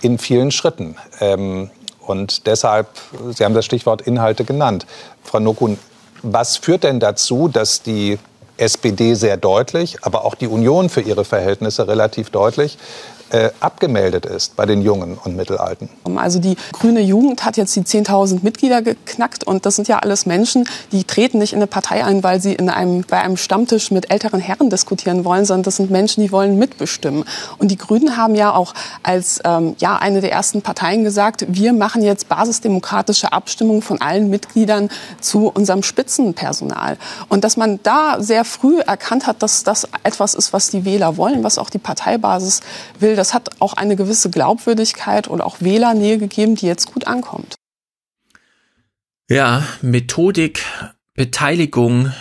[0.00, 0.96] in vielen Schritten.
[1.20, 2.88] Ähm, und deshalb,
[3.30, 4.86] Sie haben das Stichwort Inhalte genannt.
[5.22, 5.78] Frau Nokun,
[6.22, 8.18] was führt denn dazu, dass die
[8.56, 12.78] SPD sehr deutlich, aber auch die Union für ihre Verhältnisse relativ deutlich
[13.34, 15.88] äh, abgemeldet ist bei den Jungen und Mittelalten.
[16.14, 20.24] Also die grüne Jugend hat jetzt die 10.000 Mitglieder geknackt und das sind ja alles
[20.24, 23.90] Menschen, die treten nicht in eine Partei ein, weil sie in einem, bei einem Stammtisch
[23.90, 27.24] mit älteren Herren diskutieren wollen, sondern das sind Menschen, die wollen mitbestimmen.
[27.58, 31.72] Und die Grünen haben ja auch als ähm, ja, eine der ersten Parteien gesagt, wir
[31.72, 36.98] machen jetzt basisdemokratische Abstimmungen von allen Mitgliedern zu unserem Spitzenpersonal.
[37.28, 41.16] Und dass man da sehr früh erkannt hat, dass das etwas ist, was die Wähler
[41.16, 42.60] wollen, was auch die Parteibasis
[43.00, 47.54] will, das hat auch eine gewisse Glaubwürdigkeit und auch Wählernähe gegeben, die jetzt gut ankommt.
[49.30, 50.62] Ja, Methodik,
[51.14, 52.12] Beteiligung,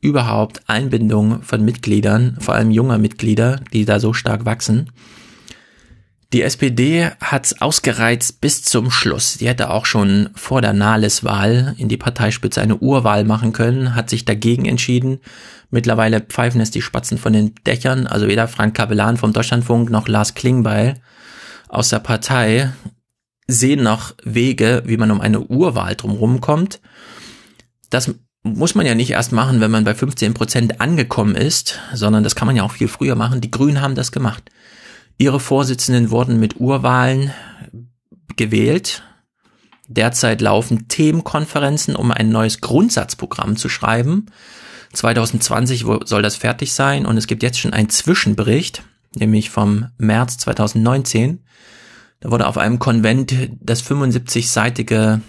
[0.00, 4.90] überhaupt Einbindung von Mitgliedern, vor allem junger Mitglieder, die da so stark wachsen.
[6.32, 9.38] Die SPD hat's ausgereizt bis zum Schluss.
[9.38, 14.10] Die hätte auch schon vor der Nahles-Wahl in die Parteispitze eine Urwahl machen können, hat
[14.10, 15.20] sich dagegen entschieden.
[15.70, 20.08] Mittlerweile pfeifen es die Spatzen von den Dächern, also weder Frank Kapellan vom Deutschlandfunk noch
[20.08, 21.00] Lars Klingbeil
[21.68, 22.72] aus der Partei
[23.46, 26.80] sehen noch Wege, wie man um eine Urwahl drumherum kommt.
[27.90, 28.12] Das
[28.42, 32.34] muss man ja nicht erst machen, wenn man bei 15 Prozent angekommen ist, sondern das
[32.34, 33.40] kann man ja auch viel früher machen.
[33.40, 34.50] Die Grünen haben das gemacht.
[35.18, 37.32] Ihre Vorsitzenden wurden mit Urwahlen
[38.36, 39.02] gewählt.
[39.88, 44.26] Derzeit laufen Themenkonferenzen, um ein neues Grundsatzprogramm zu schreiben.
[44.92, 48.82] 2020 soll das fertig sein und es gibt jetzt schon einen Zwischenbericht,
[49.14, 51.44] nämlich vom März 2019.
[52.20, 55.20] Da wurde auf einem Konvent das 75-seitige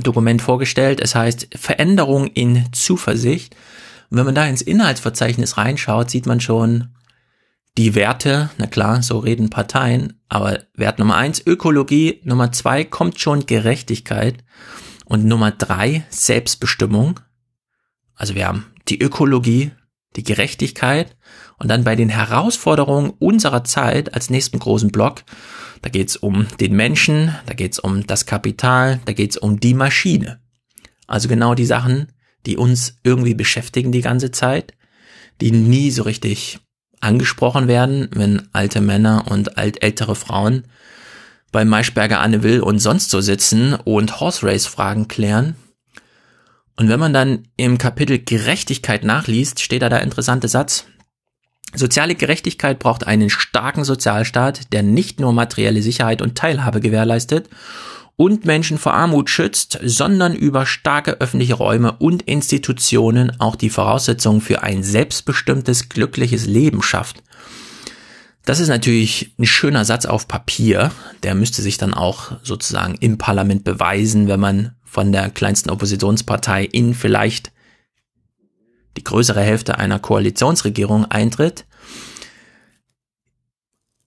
[0.00, 1.00] Dokument vorgestellt.
[1.00, 3.54] Es heißt Veränderung in Zuversicht.
[4.10, 6.88] Und wenn man da ins Inhaltsverzeichnis reinschaut, sieht man schon,
[7.78, 13.18] die Werte, na klar, so reden Parteien, aber Wert Nummer eins, Ökologie, Nummer zwei kommt
[13.18, 14.44] schon Gerechtigkeit
[15.06, 17.20] und Nummer drei, Selbstbestimmung.
[18.14, 19.70] Also wir haben die Ökologie,
[20.16, 21.16] die Gerechtigkeit
[21.58, 25.22] und dann bei den Herausforderungen unserer Zeit als nächsten großen Block,
[25.80, 30.40] da geht's um den Menschen, da geht's um das Kapital, da geht's um die Maschine.
[31.06, 32.12] Also genau die Sachen,
[32.44, 34.74] die uns irgendwie beschäftigen die ganze Zeit,
[35.40, 36.60] die nie so richtig
[37.02, 40.64] angesprochen werden, wenn alte Männer und alt ältere Frauen
[41.50, 45.54] bei Maischberger Anne Will und sonst so sitzen und Horse Race Fragen klären.
[46.76, 50.86] Und wenn man dann im Kapitel Gerechtigkeit nachliest, steht da der interessante Satz.
[51.74, 57.48] Soziale Gerechtigkeit braucht einen starken Sozialstaat, der nicht nur materielle Sicherheit und Teilhabe gewährleistet
[58.16, 64.40] und Menschen vor Armut schützt, sondern über starke öffentliche Räume und Institutionen auch die Voraussetzungen
[64.40, 67.22] für ein selbstbestimmtes, glückliches Leben schafft.
[68.44, 70.90] Das ist natürlich ein schöner Satz auf Papier.
[71.22, 76.64] Der müsste sich dann auch sozusagen im Parlament beweisen, wenn man von der kleinsten Oppositionspartei
[76.64, 77.52] in vielleicht
[78.96, 81.64] die größere Hälfte einer Koalitionsregierung eintritt.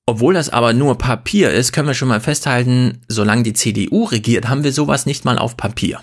[0.08, 4.48] Obwohl das aber nur Papier ist, können wir schon mal festhalten, solange die CDU regiert,
[4.48, 6.00] haben wir sowas nicht mal auf Papier.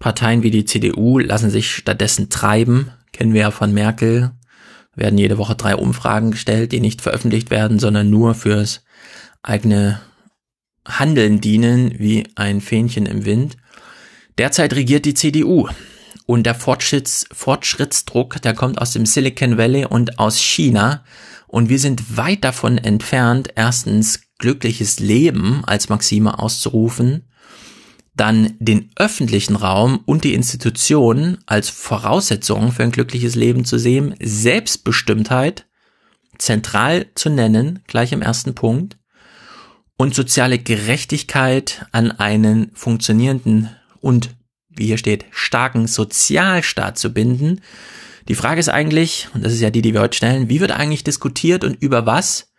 [0.00, 4.32] Parteien wie die CDU lassen sich stattdessen treiben, kennen wir ja von Merkel,
[4.94, 8.82] werden jede Woche drei Umfragen gestellt, die nicht veröffentlicht werden, sondern nur fürs
[9.42, 10.00] eigene
[10.86, 13.56] Handeln dienen, wie ein Fähnchen im Wind.
[14.36, 15.68] Derzeit regiert die CDU
[16.26, 21.04] und der Fortschritts Fortschrittsdruck, der kommt aus dem Silicon Valley und aus China
[21.48, 27.24] und wir sind weit davon entfernt, erstens glückliches Leben als Maxime auszurufen,
[28.14, 34.14] dann den öffentlichen Raum und die Institutionen als Voraussetzung für ein glückliches Leben zu sehen,
[34.20, 35.66] Selbstbestimmtheit
[36.36, 38.96] zentral zu nennen, gleich im ersten Punkt,
[39.96, 43.70] und soziale Gerechtigkeit an einen funktionierenden
[44.00, 44.36] und,
[44.68, 47.60] wie hier steht, starken Sozialstaat zu binden,
[48.28, 50.70] Die Frage ist eigentlich, und das ist ja die, die wir heute stellen, wie wird
[50.70, 52.52] eigentlich diskutiert und über was?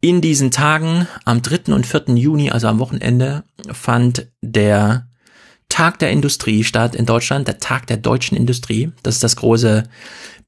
[0.00, 1.72] In diesen Tagen, am 3.
[1.72, 2.16] und 4.
[2.16, 5.06] Juni, also am Wochenende, fand der
[5.68, 8.90] Tag der Industrie statt in Deutschland, der Tag der deutschen Industrie.
[9.02, 9.84] Das ist das große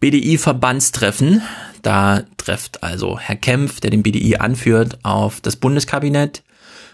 [0.01, 1.43] BDI-Verbandstreffen.
[1.82, 6.43] Da trifft also Herr Kempf, der den BDI anführt, auf das Bundeskabinett.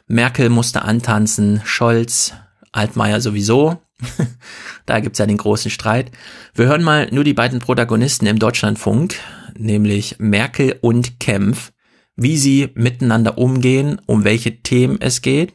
[0.07, 2.35] Merkel musste antanzen, Scholz,
[2.73, 3.81] Altmaier sowieso.
[4.87, 6.11] da gibt's ja den großen Streit.
[6.55, 9.17] Wir hören mal nur die beiden Protagonisten im Deutschlandfunk,
[9.57, 11.73] nämlich Merkel und Kempf,
[12.17, 15.55] wie sie miteinander umgehen, um welche Themen es geht.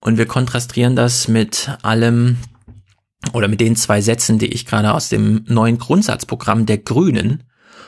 [0.00, 2.38] Und wir kontrastieren das mit allem
[3.32, 7.44] oder mit den zwei Sätzen, die ich gerade aus dem neuen Grundsatzprogramm der Grünen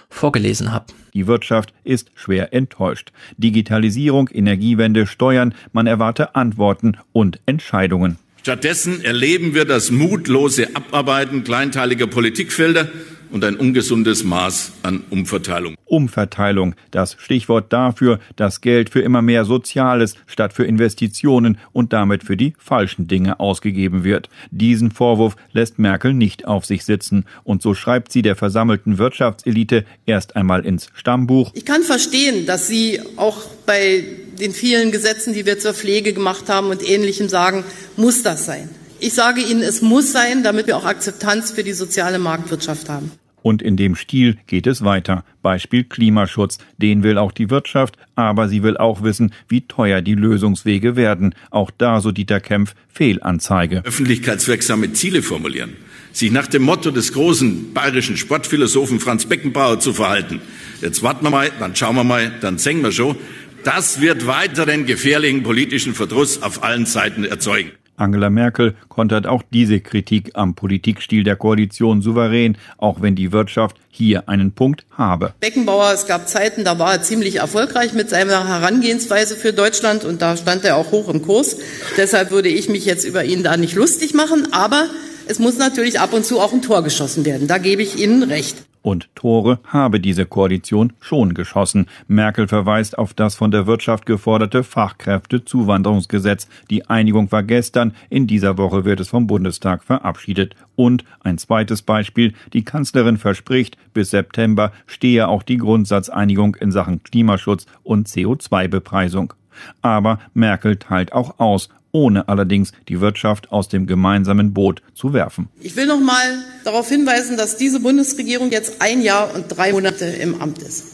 [0.09, 0.87] vorgelesen habe.
[1.12, 3.12] Die Wirtschaft ist schwer enttäuscht.
[3.37, 8.18] Digitalisierung, Energiewende, Steuern, man erwarte Antworten und Entscheidungen.
[8.45, 12.91] Stattdessen erleben wir das mutlose Abarbeiten kleinteiliger Politikfelder
[13.31, 15.77] und ein ungesundes Maß an Umverteilung.
[15.87, 22.23] Umverteilung, das Stichwort dafür, dass Geld für immer mehr Soziales statt für Investitionen und damit
[22.23, 24.29] für die falschen Dinge ausgegeben wird.
[24.51, 29.87] Diesen Vorwurf lässt Merkel nicht auf sich sitzen und so schreibt sie der versammelten Wirtschaftselite
[30.05, 31.51] erst einmal ins Stammbuch.
[31.55, 34.05] Ich kann verstehen, dass Sie auch bei
[34.39, 37.64] den vielen Gesetzen, die wir zur Pflege gemacht haben und Ähnlichem sagen,
[37.97, 38.68] muss das sein.
[39.01, 43.11] Ich sage Ihnen, es muss sein, damit wir auch Akzeptanz für die soziale Marktwirtschaft haben.
[43.45, 45.22] Und in dem Stil geht es weiter.
[45.43, 46.57] Beispiel Klimaschutz.
[46.78, 51.35] Den will auch die Wirtschaft, aber sie will auch wissen, wie teuer die Lösungswege werden.
[51.51, 53.82] Auch da, so Dieter Kempf, Fehlanzeige.
[53.85, 55.76] Öffentlichkeitswirksame Ziele formulieren.
[56.12, 60.41] Sich nach dem Motto des großen bayerischen Sportphilosophen Franz Beckenbauer zu verhalten.
[60.80, 63.16] Jetzt warten wir mal, dann schauen wir mal, dann singen wir schon.
[63.65, 67.73] Das wird weiteren gefährlichen politischen Verdruss auf allen Seiten erzeugen.
[67.97, 73.77] Angela Merkel kontert auch diese Kritik am Politikstil der Koalition souverän, auch wenn die Wirtschaft
[73.89, 75.33] hier einen Punkt habe.
[75.41, 80.21] Beckenbauer, es gab Zeiten, da war er ziemlich erfolgreich mit seiner Herangehensweise für Deutschland und
[80.21, 81.57] da stand er auch hoch im Kurs.
[81.97, 84.89] Deshalb würde ich mich jetzt über ihn da nicht lustig machen, aber
[85.27, 87.49] es muss natürlich ab und zu auch ein Tor geschossen werden.
[87.49, 88.57] Da gebe ich Ihnen recht.
[88.85, 91.87] Und Tore habe diese Koalition schon geschossen.
[92.07, 96.49] Merkel verweist auf das von der Wirtschaft geforderte Fachkräftezuwanderungsgesetz.
[96.68, 100.55] Die Einigung war gestern, in dieser Woche wird es vom Bundestag verabschiedet.
[100.76, 107.03] Und ein zweites Beispiel, die Kanzlerin verspricht, bis September stehe auch die Grundsatzeinigung in Sachen
[107.03, 109.32] Klimaschutz und CO2-Bepreisung.
[109.80, 115.49] Aber Merkel teilt auch aus ohne allerdings die Wirtschaft aus dem gemeinsamen Boot zu werfen.
[115.61, 120.05] Ich will noch mal darauf hinweisen, dass diese Bundesregierung jetzt ein Jahr und drei Monate
[120.05, 120.87] im Amt ist.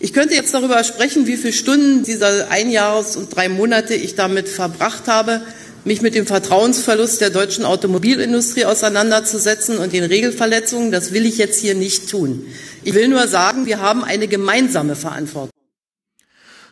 [0.00, 4.16] Ich könnte jetzt darüber sprechen, wie viele Stunden dieser ein Jahres und drei Monate ich
[4.16, 5.42] damit verbracht habe,
[5.84, 10.90] mich mit dem Vertrauensverlust der deutschen Automobilindustrie auseinanderzusetzen und den Regelverletzungen.
[10.92, 12.44] Das will ich jetzt hier nicht tun.
[12.84, 15.57] Ich will nur sagen, wir haben eine gemeinsame Verantwortung.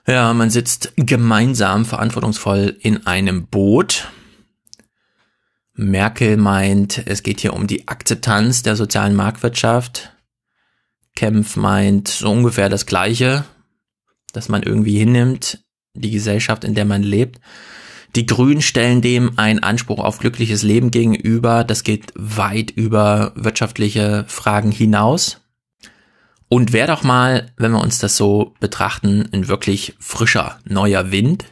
[0.08, 4.08] Ja, man sitzt gemeinsam verantwortungsvoll in einem Boot.
[5.74, 10.12] Merkel meint, es geht hier um die Akzeptanz der sozialen Marktwirtschaft.
[11.16, 13.44] Kempf meint so ungefähr das Gleiche,
[14.32, 17.40] dass man irgendwie hinnimmt, die Gesellschaft, in der man lebt.
[18.14, 21.64] Die Grünen stellen dem einen Anspruch auf glückliches Leben gegenüber.
[21.64, 25.40] Das geht weit über wirtschaftliche Fragen hinaus.
[26.48, 31.46] Und wäre doch mal, wenn wir uns das so betrachten, ein wirklich frischer, neuer Wind.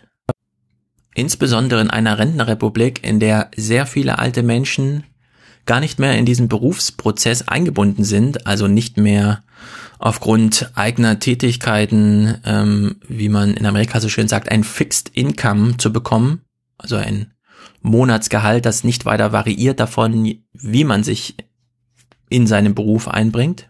[1.14, 5.04] Insbesondere in einer Rentnerrepublik, in der sehr viele alte Menschen
[5.66, 9.42] gar nicht mehr in diesen Berufsprozess eingebunden sind, also nicht mehr
[9.98, 15.92] aufgrund eigener Tätigkeiten, ähm, wie man in Amerika so schön sagt, ein Fixed Income zu
[15.92, 16.42] bekommen,
[16.76, 17.32] also ein
[17.80, 21.36] Monatsgehalt, das nicht weiter variiert davon, wie man sich
[22.28, 23.68] in seinem Beruf einbringt,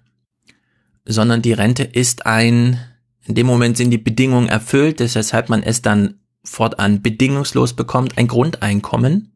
[1.05, 2.81] sondern die Rente ist ein,
[3.27, 8.29] in dem Moment sind die Bedingungen erfüllt, weshalb man es dann fortan bedingungslos bekommt, ein
[8.29, 9.33] Grundeinkommen,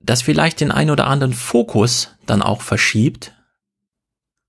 [0.00, 3.32] das vielleicht den ein oder anderen Fokus dann auch verschiebt.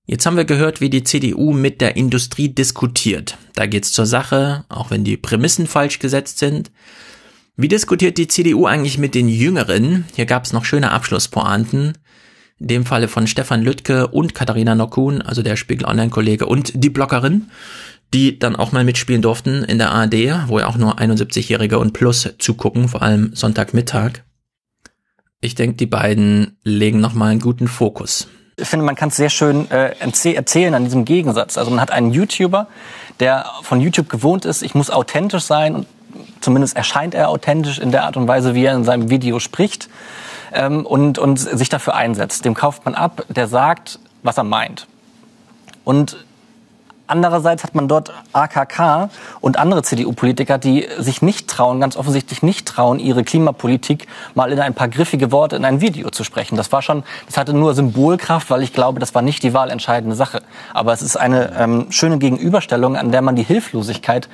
[0.06, 3.36] Jetzt haben wir gehört, wie die CDU mit der Industrie diskutiert.
[3.54, 6.70] Da geht's zur Sache, auch wenn die Prämissen falsch gesetzt sind.
[7.56, 10.04] Wie diskutiert die CDU eigentlich mit den Jüngeren?
[10.14, 11.98] Hier gab's noch schöne Abschlusspointen
[12.60, 16.90] in dem Falle von Stefan Lüttke und Katharina Nokun, also der Spiegel Online-Kollege und die
[16.90, 17.50] Bloggerin,
[18.14, 21.92] die dann auch mal mitspielen durften in der ARD, wo ja auch nur 71-Jährige und
[21.92, 24.22] plus zugucken, vor allem Sonntagmittag.
[25.40, 28.28] Ich denke, die beiden legen nochmal einen guten Fokus.
[28.56, 29.94] Ich finde, man kann es sehr schön äh,
[30.34, 31.56] erzählen an diesem Gegensatz.
[31.56, 32.66] Also man hat einen YouTuber,
[33.20, 35.86] der von YouTube gewohnt ist, ich muss authentisch sein und
[36.40, 39.88] zumindest erscheint er authentisch in der Art und Weise, wie er in seinem Video spricht
[40.52, 42.44] ähm, und, und sich dafür einsetzt.
[42.44, 44.86] Dem kauft man ab, der sagt, was er meint.
[45.84, 46.16] Und
[47.10, 49.08] Andererseits hat man dort AKK
[49.40, 54.60] und andere CDU-Politiker, die sich nicht trauen, ganz offensichtlich nicht trauen, ihre Klimapolitik mal in
[54.60, 56.56] ein paar griffige Worte in ein Video zu sprechen.
[56.56, 60.14] Das war schon, das hatte nur Symbolkraft, weil ich glaube, das war nicht die wahlentscheidende
[60.14, 60.42] Sache.
[60.74, 64.28] Aber es ist eine ähm, schöne Gegenüberstellung, an der man die Hilflosigkeit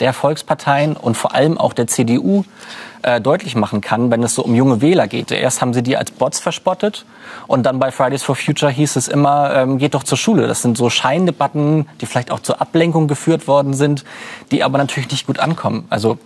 [0.00, 2.44] der Volksparteien und vor allem auch der CDU
[3.02, 5.30] äh, deutlich machen kann, wenn es so um junge Wähler geht.
[5.30, 7.04] Erst haben sie die als Bots verspottet
[7.46, 10.46] und dann bei Fridays for Future hieß es immer, ähm, geht doch zur Schule.
[10.46, 14.04] Das sind so Scheindebatten, die vielleicht auch zur Ablenkung geführt worden sind,
[14.50, 15.86] die aber natürlich nicht gut ankommen.
[15.90, 16.18] Also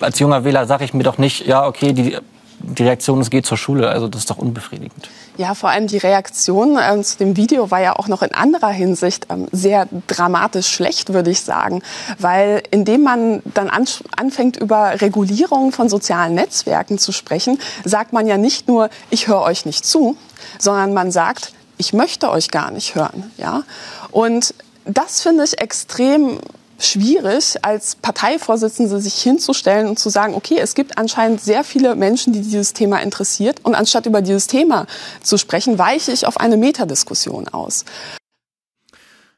[0.00, 2.16] als junger Wähler sage ich mir doch nicht, ja, okay, die,
[2.60, 3.90] die Reaktion ist, geht zur Schule.
[3.90, 5.08] Also das ist doch unbefriedigend.
[5.38, 8.70] Ja, vor allem die Reaktion äh, zu dem Video war ja auch noch in anderer
[8.70, 11.80] Hinsicht ähm, sehr dramatisch schlecht, würde ich sagen.
[12.18, 13.84] Weil indem man dann an,
[14.16, 19.42] anfängt, über Regulierung von sozialen Netzwerken zu sprechen, sagt man ja nicht nur, ich höre
[19.42, 20.16] euch nicht zu,
[20.58, 23.30] sondern man sagt, ich möchte euch gar nicht hören.
[23.36, 23.62] Ja?
[24.10, 24.54] Und
[24.86, 26.40] das finde ich extrem
[26.78, 32.32] schwierig, als Parteivorsitzende sich hinzustellen und zu sagen, okay, es gibt anscheinend sehr viele Menschen,
[32.32, 33.60] die dieses Thema interessiert.
[33.64, 34.86] Und anstatt über dieses Thema
[35.22, 37.84] zu sprechen, weiche ich auf eine Metadiskussion aus.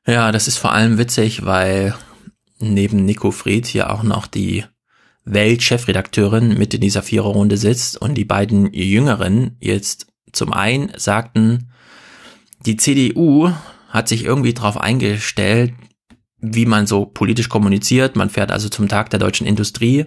[0.06, 1.94] Ja, das ist vor allem witzig, weil
[2.58, 4.64] neben Nico Fried hier auch noch die
[5.24, 11.72] Weltchefredakteurin mit in dieser Viererrunde sitzt und die beiden Jüngeren jetzt zum einen sagten,
[12.66, 13.50] die CDU
[13.88, 15.72] hat sich irgendwie darauf eingestellt,
[16.40, 18.16] wie man so politisch kommuniziert.
[18.16, 20.06] Man fährt also zum Tag der deutschen Industrie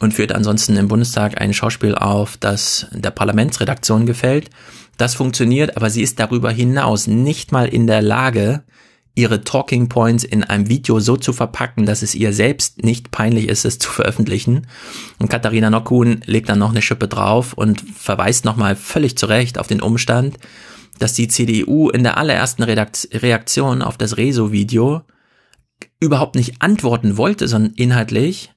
[0.00, 4.50] und führt ansonsten im Bundestag ein Schauspiel auf, das der Parlamentsredaktion gefällt.
[4.96, 8.62] Das funktioniert, aber sie ist darüber hinaus nicht mal in der Lage,
[9.16, 13.48] ihre Talking Points in einem Video so zu verpacken, dass es ihr selbst nicht peinlich
[13.48, 14.66] ist, es zu veröffentlichen.
[15.18, 19.58] Und Katharina Nockhuhn legt dann noch eine Schippe drauf und verweist nochmal völlig zu Recht
[19.58, 20.38] auf den Umstand,
[20.98, 25.02] dass die CDU in der allerersten Reaktion auf das Rezo-Video
[26.00, 28.52] überhaupt nicht antworten wollte, sondern inhaltlich,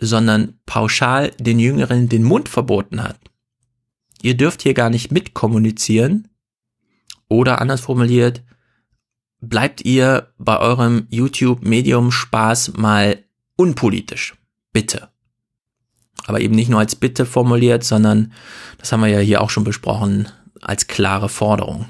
[0.00, 3.18] sondern pauschal den Jüngeren den Mund verboten hat.
[4.22, 6.28] Ihr dürft hier gar nicht mitkommunizieren
[7.28, 8.42] oder anders formuliert,
[9.40, 13.24] bleibt ihr bei eurem YouTube-Medium Spaß mal
[13.56, 14.34] unpolitisch.
[14.72, 15.08] Bitte.
[16.26, 18.32] Aber eben nicht nur als Bitte formuliert, sondern,
[18.78, 20.28] das haben wir ja hier auch schon besprochen,
[20.60, 21.86] als klare Forderung.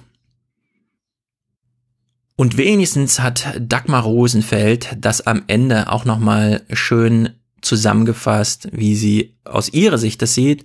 [2.36, 7.30] Und wenigstens hat Dagmar Rosenfeld das am Ende auch nochmal schön
[7.62, 10.64] zusammengefasst, wie sie aus ihrer Sicht das sieht.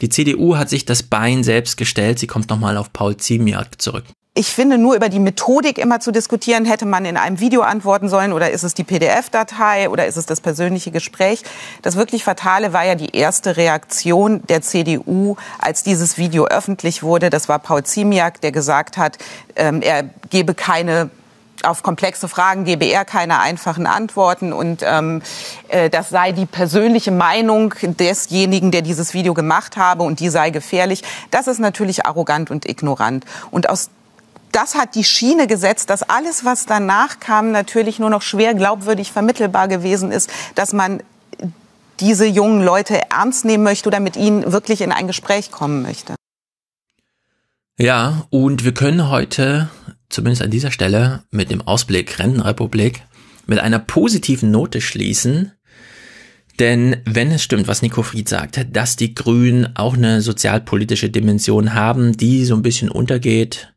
[0.00, 2.18] Die CDU hat sich das Bein selbst gestellt.
[2.18, 4.04] Sie kommt nochmal auf Paul Ziemiak zurück.
[4.32, 8.08] Ich finde, nur über die Methodik immer zu diskutieren, hätte man in einem Video antworten
[8.08, 11.42] sollen oder ist es die PDF-Datei oder ist es das persönliche Gespräch.
[11.82, 17.28] Das wirklich Fatale war ja die erste Reaktion der CDU, als dieses Video öffentlich wurde.
[17.28, 19.18] Das war Paul Ziemiak, der gesagt hat,
[19.56, 21.10] ähm, er gebe keine
[21.62, 25.20] auf komplexe Fragen gebe er keine einfachen Antworten und ähm,
[25.68, 30.48] äh, das sei die persönliche Meinung desjenigen, der dieses Video gemacht habe und die sei
[30.48, 31.02] gefährlich.
[31.30, 33.26] Das ist natürlich arrogant und ignorant.
[33.50, 33.90] Und aus
[34.52, 39.12] das hat die Schiene gesetzt, dass alles, was danach kam, natürlich nur noch schwer glaubwürdig
[39.12, 41.02] vermittelbar gewesen ist, dass man
[42.00, 46.14] diese jungen Leute ernst nehmen möchte oder mit ihnen wirklich in ein Gespräch kommen möchte.
[47.78, 49.70] Ja, und wir können heute,
[50.08, 53.02] zumindest an dieser Stelle, mit dem Ausblick Rentenrepublik,
[53.46, 55.52] mit einer positiven Note schließen.
[56.58, 61.72] Denn wenn es stimmt, was Nico Fried sagt, dass die Grünen auch eine sozialpolitische Dimension
[61.72, 63.72] haben, die so ein bisschen untergeht,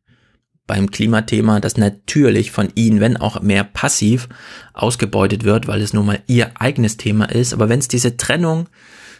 [0.65, 4.29] beim Klimathema, das natürlich von ihnen, wenn auch mehr passiv,
[4.73, 7.53] ausgebeutet wird, weil es nun mal ihr eigenes Thema ist.
[7.53, 8.69] Aber wenn es diese Trennung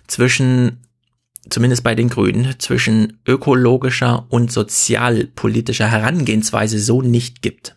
[0.08, 0.80] zwischen,
[1.50, 7.76] zumindest bei den Grünen, zwischen ökologischer und sozialpolitischer Herangehensweise so nicht gibt,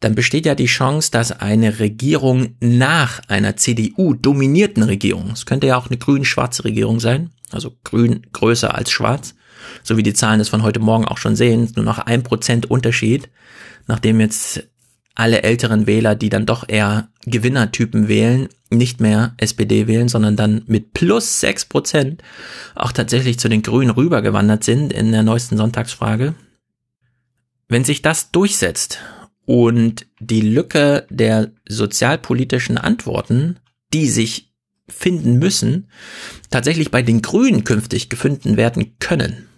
[0.00, 5.76] dann besteht ja die Chance, dass eine Regierung nach einer CDU-dominierten Regierung, es könnte ja
[5.76, 9.34] auch eine grün-schwarze Regierung sein, also grün größer als schwarz,
[9.82, 12.70] so wie die Zahlen es von heute Morgen auch schon sehen, nur noch ein Prozent
[12.70, 13.28] Unterschied,
[13.86, 14.68] nachdem jetzt
[15.14, 20.62] alle älteren Wähler, die dann doch eher Gewinnertypen wählen, nicht mehr SPD wählen, sondern dann
[20.66, 22.22] mit plus sechs Prozent
[22.74, 26.34] auch tatsächlich zu den Grünen rübergewandert sind in der neuesten Sonntagsfrage.
[27.68, 29.00] Wenn sich das durchsetzt
[29.44, 33.58] und die Lücke der sozialpolitischen Antworten,
[33.92, 34.52] die sich
[34.88, 35.88] finden müssen,
[36.50, 39.48] tatsächlich bei den Grünen künftig gefunden werden können,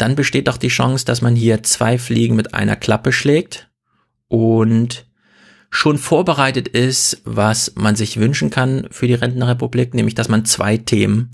[0.00, 3.70] dann besteht doch die Chance, dass man hier zwei Fliegen mit einer Klappe schlägt
[4.28, 5.06] und
[5.70, 10.78] schon vorbereitet ist, was man sich wünschen kann für die Rentenrepublik, nämlich dass man zwei
[10.78, 11.30] Themen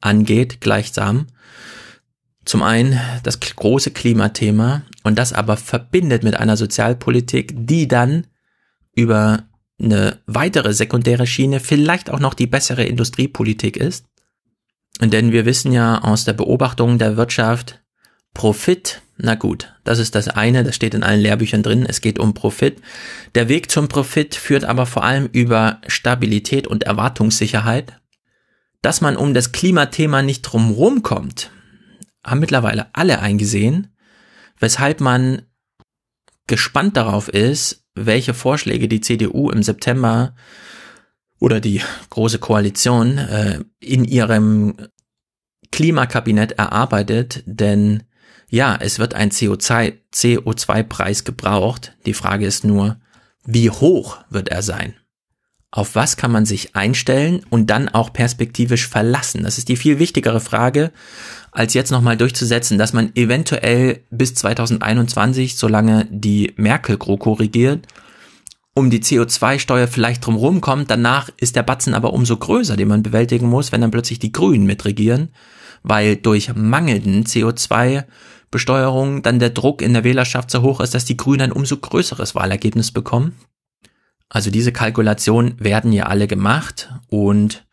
[0.00, 1.26] angeht gleichsam.
[2.44, 8.26] Zum einen das große Klimathema und das aber verbindet mit einer Sozialpolitik, die dann
[8.94, 9.44] über
[9.80, 14.06] eine weitere sekundäre Schiene vielleicht auch noch die bessere Industriepolitik ist.
[15.00, 17.80] Denn wir wissen ja aus der Beobachtung der Wirtschaft,
[18.38, 22.20] Profit, na gut, das ist das eine, das steht in allen Lehrbüchern drin, es geht
[22.20, 22.80] um Profit.
[23.34, 28.00] Der Weg zum Profit führt aber vor allem über Stabilität und Erwartungssicherheit.
[28.80, 31.50] Dass man um das Klimathema nicht drumherum kommt,
[32.24, 33.88] haben mittlerweile alle eingesehen,
[34.60, 35.42] weshalb man
[36.46, 40.36] gespannt darauf ist, welche Vorschläge die CDU im September
[41.40, 44.76] oder die große Koalition äh, in ihrem
[45.72, 48.04] Klimakabinett erarbeitet, denn
[48.50, 51.94] ja, es wird ein CO2-Preis gebraucht.
[52.06, 52.96] Die Frage ist nur,
[53.44, 54.94] wie hoch wird er sein?
[55.70, 59.42] Auf was kann man sich einstellen und dann auch perspektivisch verlassen?
[59.42, 60.92] Das ist die viel wichtigere Frage,
[61.52, 67.86] als jetzt nochmal durchzusetzen, dass man eventuell bis 2021, solange die Merkel-GroKo regiert,
[68.72, 70.90] um die CO2-Steuer vielleicht drumherum kommt.
[70.90, 74.32] Danach ist der Batzen aber umso größer, den man bewältigen muss, wenn dann plötzlich die
[74.32, 75.30] Grünen mitregieren,
[75.82, 77.24] weil durch mangelnden
[78.48, 81.76] CO2-Besteuerung dann der Druck in der Wählerschaft so hoch ist, dass die Grünen ein umso
[81.76, 83.36] größeres Wahlergebnis bekommen.
[84.28, 87.66] Also diese Kalkulationen werden ja alle gemacht und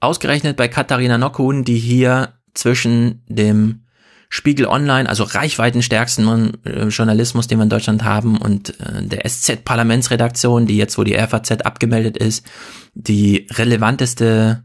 [0.00, 3.82] ausgerechnet bei Katharina Nockhuhn, die hier zwischen dem
[4.28, 10.66] Spiegel Online, also reichweitenstärksten äh, Journalismus, den wir in Deutschland haben, und äh, der SZ-Parlamentsredaktion,
[10.66, 12.44] die jetzt, wo die RVZ abgemeldet ist,
[12.94, 14.64] die relevanteste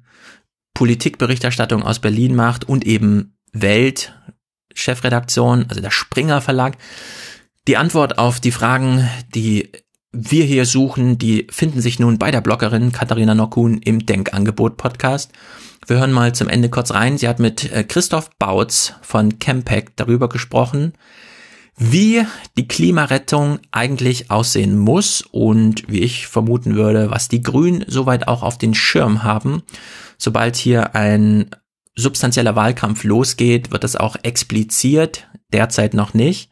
[0.74, 4.14] Politikberichterstattung aus Berlin macht und eben Welt,
[4.74, 6.78] Chefredaktion, also der Springer Verlag.
[7.68, 9.72] Die Antwort auf die Fragen, die
[10.12, 15.32] wir hier suchen, die finden sich nun bei der Bloggerin Katharina Nockun im Denkangebot Podcast.
[15.88, 17.18] Wir hören mal zum Ende kurz rein.
[17.18, 20.94] Sie hat mit äh, Christoph Bautz von Campact darüber gesprochen,
[21.78, 22.26] wie
[22.58, 28.44] die Klimarettung eigentlich aussehen muss und wie ich vermuten würde, was die Grünen soweit auch
[28.44, 29.64] auf den Schirm haben.
[30.18, 31.50] Sobald hier ein
[31.96, 36.50] substanzieller Wahlkampf losgeht, wird das auch expliziert, derzeit noch nicht.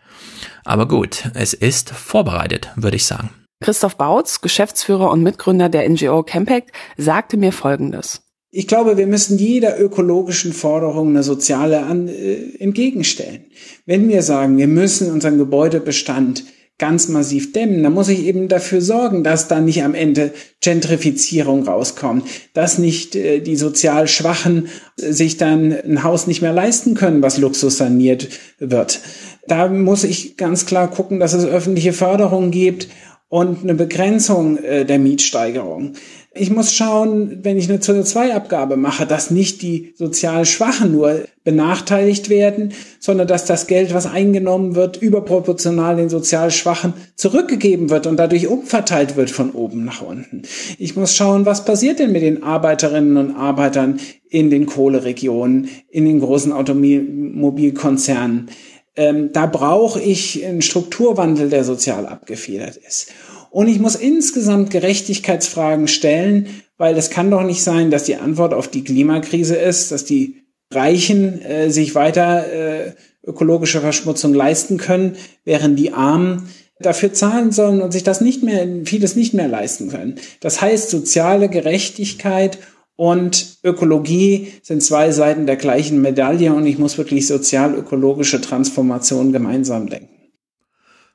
[0.66, 3.30] Aber gut, es ist vorbereitet, würde ich sagen.
[3.62, 8.22] Christoph Bautz, Geschäftsführer und Mitgründer der NGO Campact, sagte mir Folgendes.
[8.52, 13.46] Ich glaube, wir müssen jeder ökologischen Forderung eine soziale an, äh, entgegenstellen.
[13.86, 16.46] Wenn wir sagen, wir müssen unseren Gebäudebestand
[16.80, 21.64] ganz massiv dämmen, dann muss ich eben dafür sorgen, dass da nicht am Ende Gentrifizierung
[21.68, 26.96] rauskommt, dass nicht äh, die sozial Schwachen äh, sich dann ein Haus nicht mehr leisten
[26.96, 29.02] können, was Luxus saniert wird.
[29.48, 32.88] Da muss ich ganz klar gucken, dass es öffentliche Förderung gibt
[33.28, 35.94] und eine Begrenzung äh, der Mietsteigerung.
[36.40, 42.30] Ich muss schauen, wenn ich eine CO2-Abgabe mache, dass nicht die sozial Schwachen nur benachteiligt
[42.30, 42.72] werden,
[43.02, 48.48] sondern dass das Geld, was eingenommen wird, überproportional den sozial Schwachen zurückgegeben wird und dadurch
[48.48, 50.44] umverteilt wird von oben nach unten.
[50.78, 56.06] Ich muss schauen, was passiert denn mit den Arbeiterinnen und Arbeitern in den Kohleregionen, in
[56.06, 58.50] den großen Automobilkonzernen.
[58.96, 63.12] Ähm, da brauche ich einen Strukturwandel, der sozial abgefedert ist.
[63.52, 66.48] Und ich muss insgesamt Gerechtigkeitsfragen stellen,
[66.78, 70.44] weil es kann doch nicht sein, dass die Antwort auf die Klimakrise ist, dass die
[70.72, 72.94] Reichen äh, sich weiter äh,
[73.26, 78.66] ökologische Verschmutzung leisten können, während die Armen dafür zahlen sollen und sich das nicht mehr,
[78.86, 80.16] vieles nicht mehr leisten können.
[80.40, 82.60] Das heißt, soziale Gerechtigkeit
[82.96, 89.90] und Ökologie sind zwei Seiten der gleichen Medaille und ich muss wirklich sozial-ökologische Transformation gemeinsam
[89.90, 90.10] denken.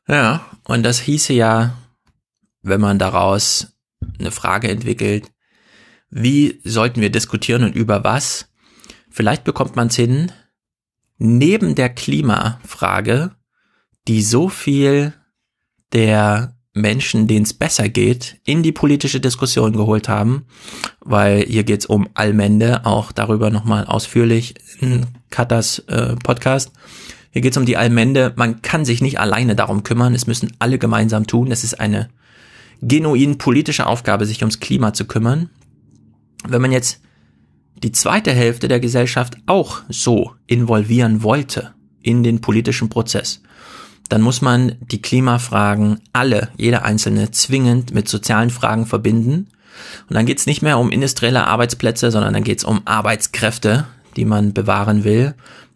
[0.08, 1.74] Ja, und das hieße ja
[2.64, 3.76] wenn man daraus
[4.18, 5.30] eine Frage entwickelt,
[6.10, 8.48] wie sollten wir diskutieren und über was?
[9.10, 10.32] Vielleicht bekommt man es hin,
[11.18, 13.32] neben der Klimafrage,
[14.08, 15.12] die so viel
[15.92, 20.46] der Menschen, denen es besser geht, in die politische Diskussion geholt haben,
[21.00, 26.72] weil hier geht's um Allmende, auch darüber nochmal ausführlich in Katas äh, Podcast.
[27.30, 28.32] Hier geht's um die Allmende.
[28.36, 31.52] Man kann sich nicht alleine darum kümmern, es müssen alle gemeinsam tun.
[31.52, 32.08] Es ist eine
[32.82, 35.50] genuin politische Aufgabe, sich ums Klima zu kümmern.
[36.46, 37.00] Wenn man jetzt
[37.82, 43.42] die zweite Hälfte der Gesellschaft auch so involvieren wollte in den politischen Prozess,
[44.08, 49.48] dann muss man die Klimafragen alle, jeder einzelne, zwingend mit sozialen Fragen verbinden.
[50.08, 53.86] Und dann geht es nicht mehr um industrielle Arbeitsplätze, sondern dann geht es um Arbeitskräfte,
[54.16, 55.34] die man bewahren will.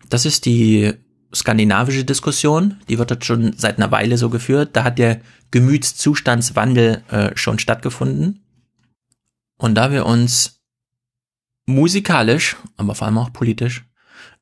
[0.09, 0.93] Das ist die
[1.35, 4.71] skandinavische Diskussion, die wird dort schon seit einer Weile so geführt.
[4.75, 5.21] Da hat der
[5.51, 8.45] Gemütszustandswandel äh, schon stattgefunden.
[9.57, 10.61] Und da wir uns
[11.67, 13.85] musikalisch, aber vor allem auch politisch,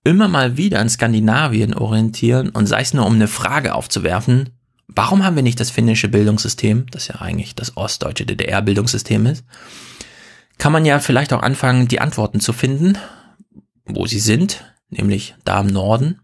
[0.04, 4.50] immer mal wieder an Skandinavien orientieren und sei es nur um eine Frage aufzuwerfen,
[4.86, 9.44] warum haben wir nicht das finnische Bildungssystem, das ja eigentlich das ostdeutsche DDR-Bildungssystem ist,
[10.58, 12.96] kann man ja vielleicht auch anfangen, die Antworten zu finden,
[13.84, 16.20] wo sie sind, nämlich da im Norden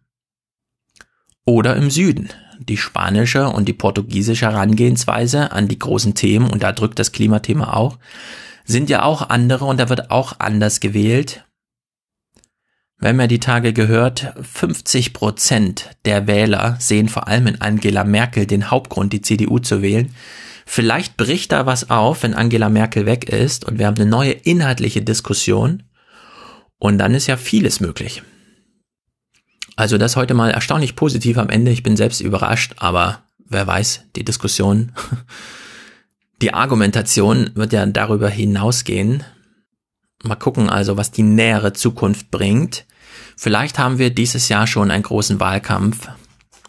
[1.44, 2.30] oder im Süden.
[2.64, 7.74] Die spanische und die portugiesische Herangehensweise an die großen Themen, und da drückt das Klimathema
[7.74, 7.98] auch,
[8.64, 11.44] sind ja auch andere und da wird auch anders gewählt.
[13.02, 18.46] Haben ja die Tage gehört, 50 Prozent der Wähler sehen vor allem in Angela Merkel
[18.46, 20.14] den Hauptgrund, die CDU zu wählen.
[20.66, 24.30] Vielleicht bricht da was auf, wenn Angela Merkel weg ist und wir haben eine neue
[24.30, 25.82] inhaltliche Diskussion.
[26.78, 28.22] Und dann ist ja vieles möglich.
[29.76, 31.70] Also das heute mal erstaunlich positiv am Ende.
[31.70, 34.92] Ich bin selbst überrascht, aber wer weiß, die Diskussion,
[36.42, 39.24] die Argumentation wird ja darüber hinausgehen.
[40.22, 42.84] Mal gucken also, was die nähere Zukunft bringt.
[43.36, 46.08] Vielleicht haben wir dieses Jahr schon einen großen Wahlkampf,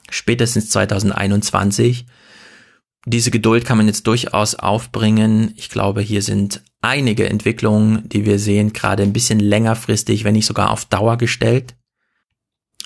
[0.10, 2.06] spätestens 2021.
[3.06, 5.54] Diese Geduld kann man jetzt durchaus aufbringen.
[5.56, 10.45] Ich glaube, hier sind einige Entwicklungen, die wir sehen, gerade ein bisschen längerfristig, wenn nicht
[10.45, 11.76] sogar auf Dauer gestellt.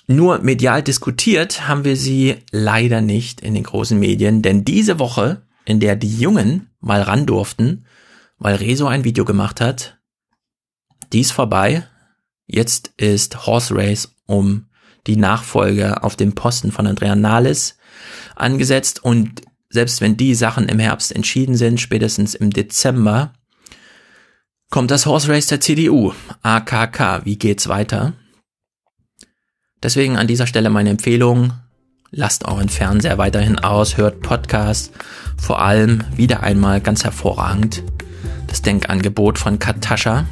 [0.08, 5.46] Nur medial diskutiert haben wir sie leider nicht in den großen Medien, denn diese Woche,
[5.66, 7.86] in der die Jungen mal ran durften,
[8.38, 9.98] weil Rezo ein Video gemacht hat,
[11.12, 11.86] die ist vorbei.
[12.46, 14.68] Jetzt ist Horse Race um
[15.08, 17.78] die Nachfolge auf dem Posten von Andrea Nahles
[18.36, 23.34] angesetzt und selbst wenn die Sachen im Herbst entschieden sind, spätestens im Dezember,
[24.70, 27.26] kommt das Horse Race der CDU, AKK.
[27.26, 28.14] Wie geht's weiter?
[29.88, 31.54] Deswegen an dieser Stelle meine Empfehlung,
[32.12, 34.92] lasst euren Fernseher weiterhin aus, hört Podcasts,
[35.38, 37.84] vor allem wieder einmal ganz hervorragend
[38.48, 40.26] das Denkangebot von Katascha.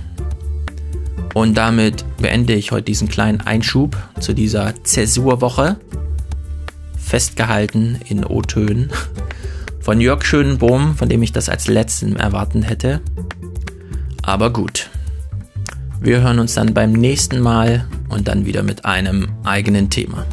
[1.34, 5.78] Und damit beende ich heute diesen kleinen Einschub zu dieser Zäsurwoche,
[6.98, 8.92] festgehalten in O-Tönen
[9.80, 13.00] von Jörg Schönbohm, von dem ich das als letzten erwarten hätte.
[14.22, 14.90] Aber gut.
[16.02, 20.26] Wir hören uns dann beim nächsten Mal und dann wieder mit einem eigenen Thema.